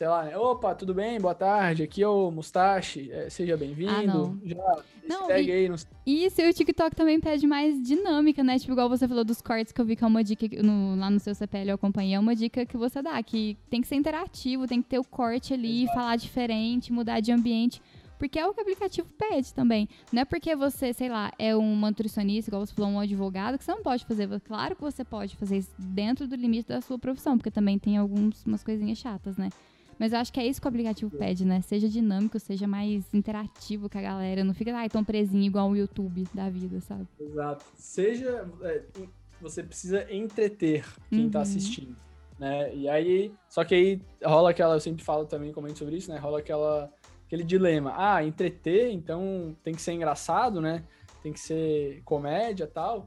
[0.00, 0.34] sei lá, né?
[0.34, 1.20] Opa, tudo bem?
[1.20, 3.92] Boa tarde, aqui é o Mustache, é, seja bem-vindo.
[3.92, 4.40] Ah, não.
[4.42, 5.68] Já não, segue e, aí.
[5.68, 5.74] No...
[6.06, 8.58] Isso, e o TikTok também pede mais dinâmica, né?
[8.58, 11.10] Tipo, igual você falou dos cortes que eu vi que é uma dica no, lá
[11.10, 13.96] no seu CPL eu acompanhei, é uma dica que você dá, que tem que ser
[13.96, 15.98] interativo, tem que ter o corte ali, Exato.
[15.98, 17.82] falar diferente, mudar de ambiente.
[18.18, 19.86] Porque é o que o aplicativo pede também.
[20.10, 23.64] Não é porque você, sei lá, é um nutricionista, igual você falou, um advogado, que
[23.64, 24.28] você não pode fazer.
[24.40, 27.98] Claro que você pode fazer isso dentro do limite da sua profissão, porque também tem
[27.98, 29.50] algumas coisinhas chatas, né?
[30.00, 31.60] Mas eu acho que é isso que o aplicativo pede, né?
[31.60, 34.42] Seja dinâmico, seja mais interativo com a galera.
[34.42, 37.06] Não fica, ah, tão presinho igual o YouTube da vida, sabe?
[37.20, 37.66] Exato.
[37.76, 38.48] Seja.
[38.62, 38.82] É,
[39.42, 41.30] você precisa entreter quem tá uhum.
[41.30, 41.94] tá assistindo.
[42.38, 42.74] Né?
[42.74, 43.30] E aí.
[43.46, 44.74] Só que aí rola aquela.
[44.74, 46.16] Eu sempre falo também, comento sobre isso, né?
[46.18, 46.90] Rola aquela
[47.26, 47.92] aquele dilema.
[47.94, 50.82] Ah, entreter, então tem que ser engraçado, né?
[51.22, 53.06] Tem que ser comédia tal.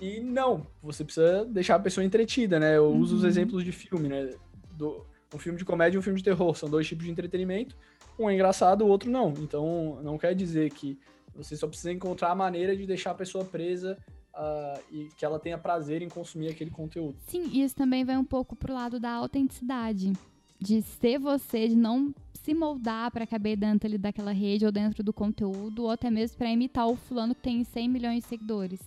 [0.00, 2.76] E não, você precisa deixar a pessoa entretida, né?
[2.76, 3.00] Eu uhum.
[3.00, 3.28] uso os uhum.
[3.28, 4.30] exemplos de filme, né?
[4.78, 5.04] Do,
[5.34, 6.56] um filme de comédia e um filme de terror.
[6.56, 7.76] São dois tipos de entretenimento.
[8.18, 9.34] Um é engraçado, o outro não.
[9.38, 10.98] Então, não quer dizer que
[11.34, 13.98] você só precisa encontrar a maneira de deixar a pessoa presa
[14.34, 17.16] uh, e que ela tenha prazer em consumir aquele conteúdo.
[17.26, 20.12] Sim, isso também vai um pouco pro lado da autenticidade.
[20.60, 25.02] De ser você, de não se moldar para caber dentro ali daquela rede ou dentro
[25.02, 28.80] do conteúdo, ou até mesmo para imitar o fulano que tem 100 milhões de seguidores.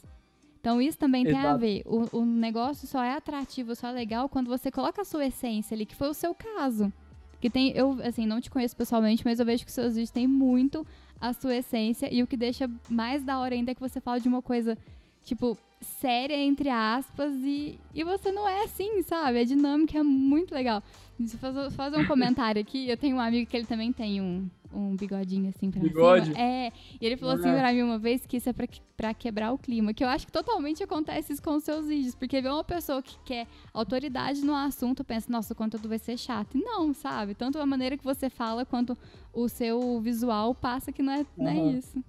[0.68, 1.42] Então isso também Exato.
[1.42, 1.82] tem a ver.
[1.86, 5.74] O, o negócio só é atrativo, só é legal quando você coloca a sua essência
[5.74, 6.92] ali, que foi o seu caso.
[7.40, 10.12] Que tem, eu, assim, não te conheço pessoalmente, mas eu vejo que os seus vídeos
[10.12, 10.86] têm muito
[11.22, 12.14] a sua essência.
[12.14, 14.78] E o que deixa mais da hora ainda é que você fala de uma coisa,
[15.24, 19.40] tipo, séria, entre aspas, e, e você não é assim, sabe?
[19.40, 20.82] A dinâmica é muito legal.
[21.26, 24.48] Se fazer, fazer um comentário aqui, eu tenho um amigo que ele também tem um,
[24.72, 26.28] um bigodinho assim pra Bigode?
[26.28, 26.40] cima.
[26.40, 26.72] É,
[27.02, 29.58] e ele falou assim pra mim uma vez que isso é pra, pra quebrar o
[29.58, 29.94] clima.
[29.94, 32.14] Que eu acho que totalmente acontece isso com os seus vídeos.
[32.14, 36.18] Porque vê uma pessoa que quer autoridade no assunto, pensa, nossa, o conteúdo vai ser
[36.18, 36.56] chato.
[36.56, 37.34] E não, sabe?
[37.34, 38.96] Tanto a maneira que você fala, quanto
[39.34, 42.04] o seu visual passa que não é, não é isso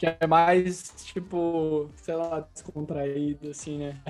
[0.00, 4.00] que é mais, tipo, sei lá, descontraído, assim, né?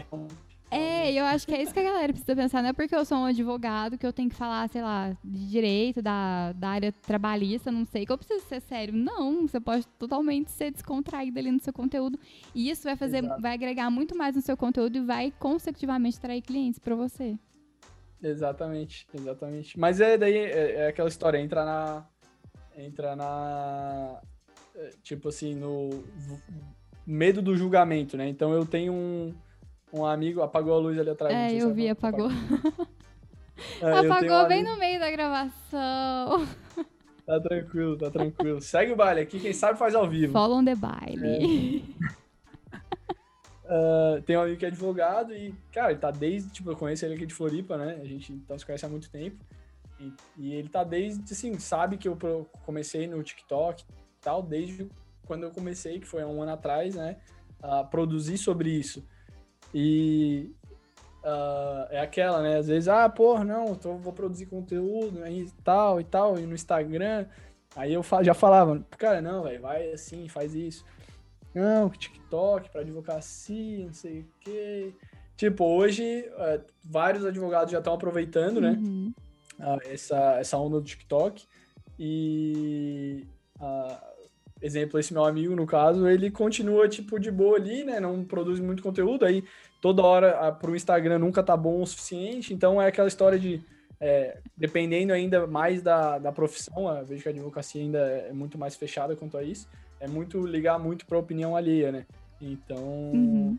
[0.71, 2.63] É, eu acho que é isso que a galera precisa pensar.
[2.63, 5.51] Não é porque eu sou um advogado que eu tenho que falar, sei lá, de
[5.51, 8.95] direito, da, da área trabalhista, não sei, que eu preciso ser sério.
[8.95, 12.17] Não, você pode totalmente ser descontraído ali no seu conteúdo.
[12.55, 13.43] E isso vai fazer, Exato.
[13.43, 17.37] vai agregar muito mais no seu conteúdo e vai consecutivamente atrair clientes para você.
[18.23, 19.77] Exatamente, exatamente.
[19.77, 22.07] Mas é daí, é, é aquela história, entra na.
[22.77, 24.21] Entra na
[25.03, 26.03] tipo assim, no
[27.07, 28.29] medo do julgamento, né?
[28.29, 29.35] Então eu tenho um,
[29.93, 31.35] um amigo, apagou a luz ali atrás.
[31.35, 32.29] É, eu vi, apagou.
[32.29, 32.89] apagou,
[33.83, 34.75] é, apagou um bem amigo...
[34.75, 36.47] no meio da gravação.
[37.27, 38.61] Tá tranquilo, tá tranquilo.
[38.61, 40.33] Segue o baile aqui, quem sabe faz ao vivo.
[40.33, 41.85] Follow the baile.
[42.73, 44.19] É.
[44.19, 47.05] uh, tem um amigo que é advogado e, cara, ele tá desde, tipo, eu conheço
[47.05, 48.01] ele aqui de Floripa, né?
[48.03, 49.37] A gente então se conhece há muito tempo.
[50.01, 52.19] E, e ele tá desde, assim, sabe que eu
[52.65, 53.85] comecei no TikTok
[54.21, 54.89] tal, desde
[55.27, 57.17] quando eu comecei, que foi há um ano atrás, né,
[57.63, 59.07] a produzir sobre isso.
[59.73, 60.51] E
[61.23, 65.51] uh, é aquela, né, às vezes, ah, pô, não, tô, vou produzir conteúdo aí e
[65.63, 67.27] tal e tal, e no Instagram.
[67.77, 70.85] Aí eu já falava, cara, não, velho, vai assim, faz isso.
[71.55, 74.93] Não, TikTok para advocacia, não sei o quê.
[75.37, 79.15] Tipo, hoje, uh, vários advogados já estão aproveitando, né, uhum.
[79.61, 81.47] uh, essa, essa onda do TikTok.
[81.99, 83.27] E
[83.61, 84.10] uh,
[84.61, 87.99] exemplo, esse meu amigo, no caso, ele continua, tipo, de boa ali, né?
[88.01, 89.45] Não produz muito conteúdo, aí
[89.81, 93.63] toda hora para o Instagram nunca tá bom o suficiente, então é aquela história de,
[93.99, 98.59] é, dependendo ainda mais da, da profissão, eu vejo que a advocacia ainda é muito
[98.59, 102.07] mais fechada quanto a isso, é muito ligar muito para a opinião alheia, né?
[102.41, 103.13] Então...
[103.13, 103.59] Uhum.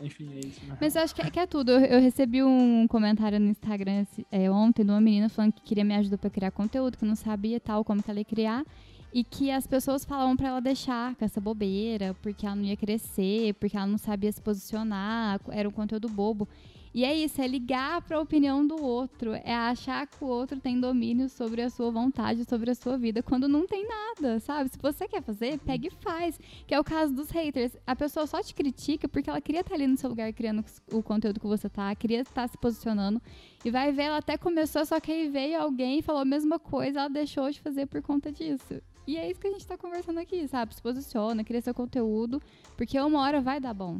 [0.00, 0.64] Enfim, é isso.
[0.64, 0.78] Né?
[0.80, 1.72] Mas eu acho que é, que é tudo.
[1.72, 5.84] Eu, eu, recebi um comentário no Instagram é, ontem de uma menina falando que queria
[5.84, 8.64] me ajudar para criar conteúdo, que não sabia tal como que ela ia criar
[9.12, 12.76] e que as pessoas falavam para ela deixar com essa bobeira, porque ela não ia
[12.76, 16.48] crescer, porque ela não sabia se posicionar, era um conteúdo bobo.
[16.94, 20.58] E é isso, é ligar para a opinião do outro, é achar que o outro
[20.58, 24.70] tem domínio sobre a sua vontade, sobre a sua vida, quando não tem nada, sabe?
[24.70, 26.40] Se você quer fazer, pega e faz.
[26.66, 27.76] Que é o caso dos haters.
[27.86, 31.02] A pessoa só te critica porque ela queria estar ali no seu lugar criando o
[31.02, 33.20] conteúdo que você tá, queria estar se posicionando.
[33.64, 36.58] E vai ver, ela até começou, só que aí veio alguém e falou a mesma
[36.58, 38.80] coisa, ela deixou de fazer por conta disso.
[39.08, 40.74] E é isso que a gente tá conversando aqui, sabe?
[40.74, 42.42] Se posiciona, cria seu conteúdo,
[42.76, 43.96] porque uma hora vai dar bom.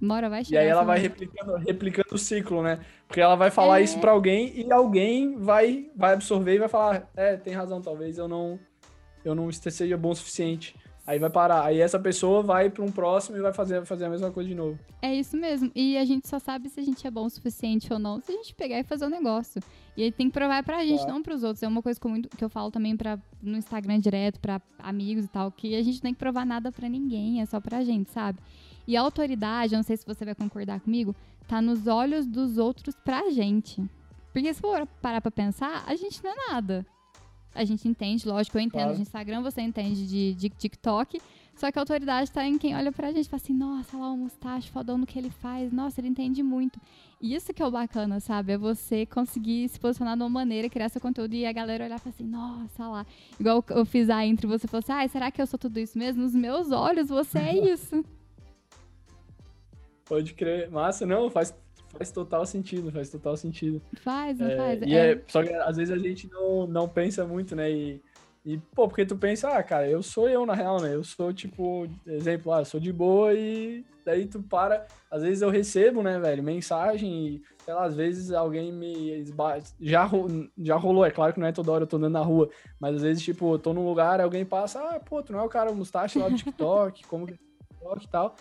[0.00, 0.62] Uma hora vai chegar.
[0.62, 2.80] E aí ela vai replicando, replicando o ciclo, né?
[3.06, 3.82] Porque ela vai falar é...
[3.84, 8.16] isso para alguém e alguém vai, vai absorver e vai falar: é, tem razão, talvez
[8.16, 8.58] eu não,
[9.22, 10.74] eu não seja bom o suficiente.
[11.08, 11.64] Aí vai parar.
[11.64, 14.54] Aí essa pessoa vai para um próximo e vai fazer, fazer a mesma coisa de
[14.54, 14.78] novo.
[15.00, 15.72] É isso mesmo.
[15.74, 18.30] E a gente só sabe se a gente é bom o suficiente ou não se
[18.30, 19.62] a gente pegar e fazer o negócio.
[19.96, 21.62] E aí tem que provar pra gente, não pros outros.
[21.62, 24.60] É uma coisa que eu, muito, que eu falo também pra, no Instagram direto, pra
[24.78, 27.58] amigos e tal, que a gente não tem que provar nada pra ninguém, é só
[27.58, 28.38] pra gente, sabe?
[28.86, 31.16] E a autoridade, eu não sei se você vai concordar comigo,
[31.48, 33.82] tá nos olhos dos outros pra gente.
[34.30, 36.86] Porque se for parar pra pensar, a gente não é nada.
[37.54, 38.96] A gente entende, lógico, eu entendo claro.
[38.96, 41.20] de Instagram, você entende de, de, TikTok.
[41.54, 44.12] Só que a autoridade tá em quem olha pra gente e fala assim, nossa, lá
[44.12, 46.80] o mustache, fodão no que ele faz, nossa, ele entende muito.
[47.20, 48.52] E isso que é o bacana, sabe?
[48.52, 51.96] É você conseguir se posicionar de uma maneira, criar seu conteúdo e a galera olhar
[51.96, 53.06] e falar assim, nossa, lá.
[53.40, 55.98] Igual eu fiz a entre você falou assim, ah, será que eu sou tudo isso
[55.98, 56.22] mesmo?
[56.22, 58.04] Nos meus olhos, você é isso.
[60.04, 60.70] Pode crer.
[60.70, 61.52] Massa, não, faz,
[61.96, 63.80] faz total sentido, faz total sentido.
[64.02, 64.82] Faz, não é, faz.
[64.82, 65.12] E é...
[65.12, 65.22] é...
[65.26, 67.70] só que às vezes a gente não, não pensa muito, né?
[67.70, 68.02] E,
[68.44, 70.94] e, pô, porque tu pensa, ah, cara, eu sou eu na real, né?
[70.94, 74.86] Eu sou, tipo, exemplo, ah, sou de boa e daí tu para.
[75.10, 79.74] Às vezes eu recebo, né, velho, mensagem e, sei lá, às vezes alguém me esbate.
[79.80, 80.08] Já,
[80.56, 82.48] já rolou, é claro que não é toda hora eu tô andando na rua,
[82.80, 85.42] mas às vezes, tipo, eu tô num lugar, alguém passa, ah, pô, tu não é
[85.42, 88.34] o cara mustache lá do TikTok, como que é TikTok e tal.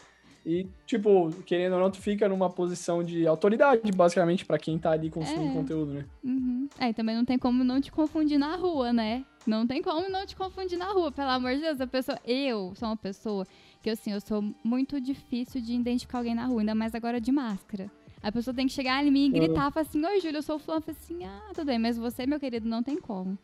[0.48, 4.92] E, tipo, querendo ou não, tu fica numa posição de autoridade, basicamente, para quem tá
[4.92, 5.54] ali consumindo é.
[5.54, 6.06] conteúdo, né?
[6.24, 6.70] Uhum.
[6.80, 9.26] É, e também não tem como não te confundir na rua, né?
[9.46, 11.82] Não tem como não te confundir na rua, pelo amor de Deus.
[11.82, 13.46] A pessoa, eu sou uma pessoa
[13.84, 17.30] que, assim, eu sou muito difícil de identificar alguém na rua, ainda mais agora de
[17.30, 17.92] máscara.
[18.24, 19.72] A pessoa tem que chegar em mim e gritar, uhum.
[19.72, 20.86] falar assim, oi, Júlio, eu sou o fulano.
[20.88, 23.38] Assim, ah, tudo bem, mas você, meu querido, não tem como.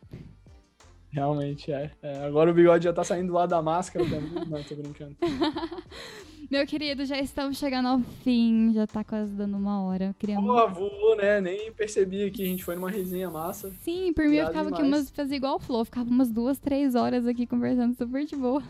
[1.11, 1.91] Realmente, é.
[2.01, 2.25] é.
[2.25, 4.05] Agora o bigode já tá saindo lá da máscara.
[4.47, 5.17] não, tô brincando.
[6.53, 10.15] Meu querido, já estamos chegando ao fim, já tá quase dando uma hora.
[10.19, 10.35] Queria...
[10.35, 11.41] Pô, voou, né?
[11.41, 13.71] Nem percebi que a gente foi numa resenha massa.
[13.81, 14.83] Sim, por mim eu ficava demais.
[14.83, 18.35] aqui umas, fazia igual o Flo, ficava umas duas, três horas aqui conversando super de
[18.35, 18.61] boa.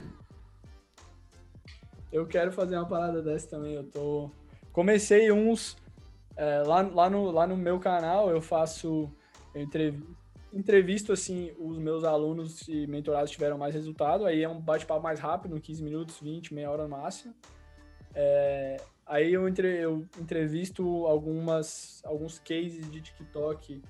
[2.09, 4.31] Eu quero fazer uma parada dessa também, eu tô...
[4.71, 5.75] Comecei uns...
[6.37, 9.11] É, lá, lá, no, lá no meu canal eu faço...
[9.53, 10.15] Eu entrevisto,
[10.53, 15.19] entrevisto assim os meus alunos e mentorados tiveram mais resultado, aí é um bate-papo mais
[15.19, 17.35] rápido, 15 minutos, 20, meia hora no máximo.
[18.15, 23.81] É, aí eu, entre, eu entrevisto algumas, alguns cases de TikTok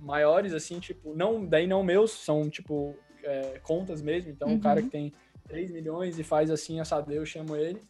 [0.00, 4.30] maiores, assim, tipo, não, daí não meus, são, tipo, é, contas mesmo.
[4.30, 4.54] Então, uhum.
[4.54, 5.12] um cara que tem
[5.48, 7.80] 3 milhões e faz assim, assado, eu chamo ele.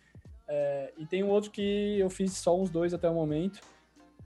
[0.46, 3.60] É, e tem um outro que eu fiz só uns dois até o momento.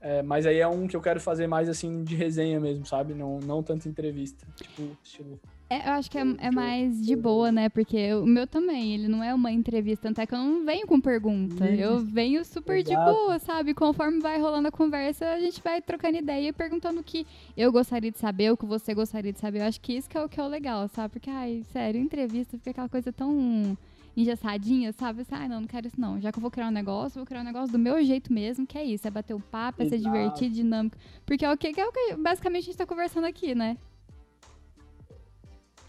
[0.01, 3.13] É, mas aí é um que eu quero fazer mais assim de resenha mesmo, sabe?
[3.13, 4.45] Não, não tanto entrevista.
[4.55, 5.39] Tipo, estilo
[5.69, 7.69] é, eu acho que é, é, mais de boa, né?
[7.69, 10.87] Porque o meu também, ele não é uma entrevista, tanto é que eu não venho
[10.87, 11.63] com pergunta.
[11.65, 12.89] Eu venho super Exato.
[12.89, 13.75] de boa, sabe?
[13.75, 17.71] Conforme vai rolando a conversa, a gente vai trocando ideia e perguntando o que eu
[17.71, 19.59] gostaria de saber, o que você gostaria de saber.
[19.59, 21.13] Eu acho que isso que é o que é o legal, sabe?
[21.13, 23.77] Porque, ai, sério, entrevista fica aquela coisa tão
[24.17, 25.23] engessadinha, sabe?
[25.29, 26.19] Ah, não, não quero isso não.
[26.19, 28.65] Já que eu vou criar um negócio, vou criar um negócio do meu jeito mesmo,
[28.65, 29.07] que é isso.
[29.07, 30.97] É bater o papo, é ser divertido, dinâmico.
[31.27, 33.77] Porque é o que, que é o que basicamente a gente tá conversando aqui, né?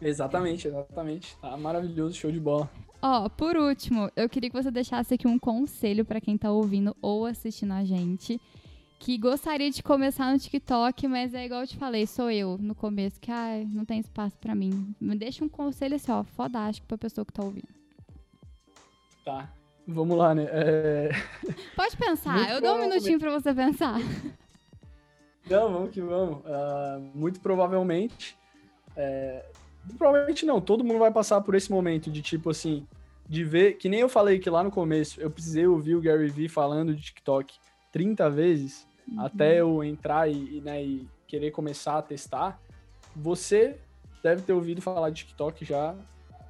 [0.00, 1.36] Exatamente, exatamente.
[1.36, 2.70] Tá maravilhoso, show de bola.
[3.02, 6.94] Ó, por último, eu queria que você deixasse aqui um conselho para quem tá ouvindo
[7.00, 8.40] ou assistindo a gente,
[8.98, 12.74] que gostaria de começar no TikTok, mas é igual eu te falei, sou eu no
[12.74, 14.94] começo, que ai, não tem espaço para mim.
[15.00, 17.68] Me deixa um conselho assim, ó, fodástico pra pessoa que tá ouvindo.
[19.24, 19.50] Tá.
[19.86, 20.46] Vamos lá, né?
[20.50, 21.08] É...
[21.74, 23.98] Pode pensar, muito eu dou um minutinho para você pensar.
[25.48, 26.44] Não, vamos que vamos.
[26.44, 28.38] Uh, muito provavelmente
[28.94, 29.44] é,
[29.96, 32.86] Provavelmente não, todo mundo vai passar por esse momento de tipo assim,
[33.28, 36.28] de ver, que nem eu falei que lá no começo, eu precisei ouvir o Gary
[36.28, 37.54] Vee falando de TikTok
[37.92, 39.20] 30 vezes uhum.
[39.20, 42.60] até eu entrar e, né, e querer começar a testar.
[43.14, 43.78] Você
[44.22, 45.94] deve ter ouvido falar de TikTok já,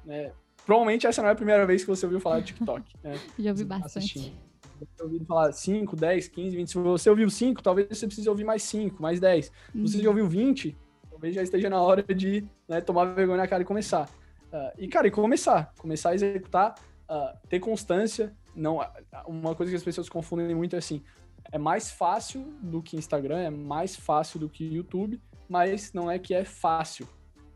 [0.05, 0.31] né?
[0.65, 3.19] Provavelmente essa não é a primeira vez que você ouviu falar de TikTok, né?
[3.39, 4.33] já ouvi bastante.
[4.79, 6.67] Você ouvido falar 5, 10, 15, 20.
[6.67, 9.45] Se você ouviu 5, talvez você precise ouvir mais 5, mais 10.
[9.45, 10.03] Se você uhum.
[10.03, 10.75] já ouviu 20,
[11.21, 14.09] talvez já esteja na hora de né, tomar vergonha na cara e começar.
[14.51, 15.71] Uh, e, cara, e começar.
[15.77, 16.73] Começar a executar,
[17.07, 18.35] uh, ter constância.
[18.55, 18.79] Não,
[19.27, 21.03] uma coisa que as pessoas confundem muito é assim,
[21.51, 26.17] é mais fácil do que Instagram, é mais fácil do que YouTube, mas não é
[26.17, 27.07] que é fácil,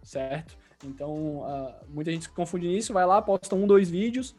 [0.03, 0.55] certo?
[0.85, 4.35] Então, uh, muita gente se confunde nisso, vai lá, posta um, dois vídeos,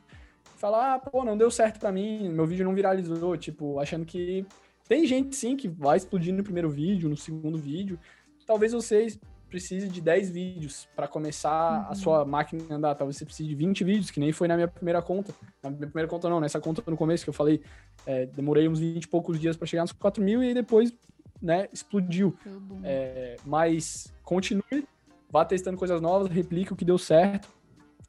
[0.56, 4.46] fala, ah, pô, não deu certo para mim, meu vídeo não viralizou, tipo, achando que
[4.88, 7.98] tem gente sim que vai explodir no primeiro vídeo, no segundo vídeo,
[8.46, 9.08] talvez você
[9.48, 11.90] precise de 10 vídeos para começar uhum.
[11.90, 12.94] a sua máquina a andar.
[12.94, 15.34] Talvez você precise de 20 vídeos, que nem foi na minha primeira conta.
[15.62, 17.62] Na minha primeira conta não, nessa conta no começo que eu falei,
[18.06, 20.92] é, demorei uns 20 e poucos dias para chegar nos 4 mil e depois,
[21.40, 22.36] né, explodiu.
[22.82, 24.86] É, mas continue,
[25.30, 27.48] vá testando coisas novas, replique o que deu certo.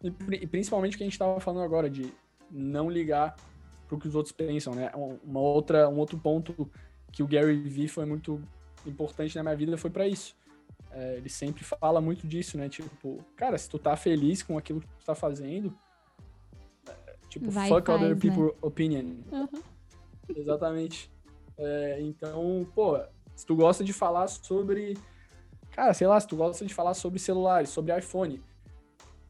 [0.04, 0.08] E,
[0.42, 2.14] e principalmente o que a gente estava falando agora, de
[2.52, 3.36] não ligar
[3.88, 4.92] para o que os outros pensam, né?
[5.24, 6.70] Uma outra, um outro ponto
[7.12, 8.42] que o Gary Vee foi muito
[8.86, 10.36] importante na minha vida foi para isso.
[10.92, 12.70] É, ele sempre fala muito disso, né?
[12.70, 15.74] Tipo, cara, se tu tá feliz com aquilo que tu tá fazendo,
[16.88, 18.22] é, tipo, Vai fuck faz, other né?
[18.22, 19.18] people opinion.
[19.32, 19.62] Uhum.
[20.36, 21.12] Exatamente.
[21.58, 23.00] É, então, pô,
[23.36, 24.98] se tu gosta de falar sobre.
[25.72, 28.42] Cara, sei lá, se tu gosta de falar sobre celulares, sobre iPhone,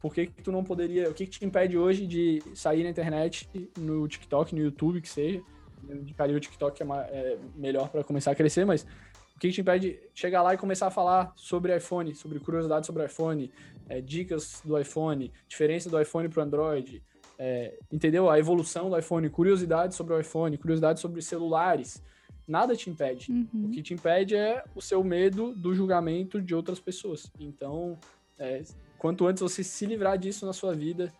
[0.00, 1.10] por que, que tu não poderia.
[1.10, 5.08] O que, que te impede hoje de sair na internet, no TikTok, no YouTube, que
[5.08, 5.42] seja?
[5.88, 8.86] Eu indicaria o TikTok que é, é melhor para começar a crescer, mas
[9.38, 12.40] o que, que te impede de chegar lá e começar a falar sobre iPhone, sobre
[12.40, 13.48] curiosidades sobre iPhone,
[13.88, 17.00] é, dicas do iPhone, diferença do iPhone para Android,
[17.38, 18.28] é, entendeu?
[18.28, 22.02] A evolução do iPhone, curiosidades sobre o iPhone, curiosidades sobre celulares.
[22.48, 23.30] Nada te impede.
[23.30, 23.70] O Uhum.
[23.70, 27.30] que te impede é o seu medo do julgamento de outras pessoas.
[27.38, 27.96] Então,
[28.40, 28.64] é,
[28.98, 31.12] quanto antes você se livrar disso na sua vida,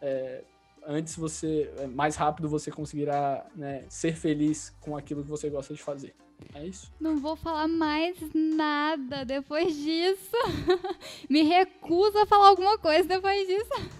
[0.00, 0.44] é,
[0.86, 5.74] antes você, é, mais rápido você conseguirá né, ser feliz com aquilo que você gosta
[5.74, 6.14] de fazer.
[6.54, 6.92] É isso.
[7.00, 10.36] Não vou falar mais nada depois disso.
[11.28, 13.90] Me recuso a falar alguma coisa depois disso.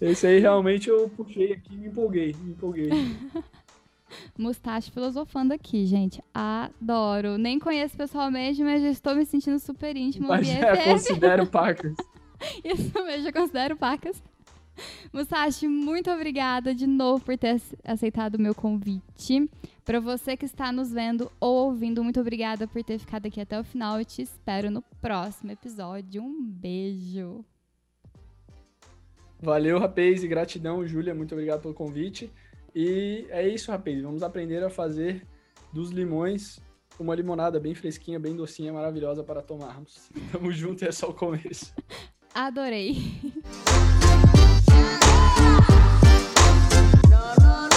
[0.00, 2.90] Esse aí realmente eu puxei aqui e me empolguei, me empolguei.
[4.36, 6.22] Mustache filosofando aqui, gente.
[6.34, 7.38] Adoro.
[7.38, 10.28] Nem conheço pessoalmente, mas já estou me sentindo super íntimo.
[10.28, 11.96] Mas já considero Packers.
[12.64, 14.22] Isso mesmo, eu considero pacas.
[15.12, 19.48] Musashi, muito obrigada de novo por ter ace- aceitado o meu convite.
[19.84, 23.58] Para você que está nos vendo ou ouvindo, muito obrigada por ter ficado aqui até
[23.58, 23.98] o final.
[23.98, 26.22] Eu te espero no próximo episódio.
[26.22, 27.44] Um beijo.
[29.40, 32.30] Valeu, rapaz, e gratidão, Júlia, muito obrigado pelo convite.
[32.74, 35.26] E é isso, rapaz, vamos aprender a fazer
[35.72, 36.60] dos limões
[36.98, 40.08] uma limonada bem fresquinha, bem docinha, maravilhosa para tomarmos.
[40.30, 41.74] Tamo junto, é só o começo.
[42.32, 42.96] Adorei.
[47.10, 47.71] no, no.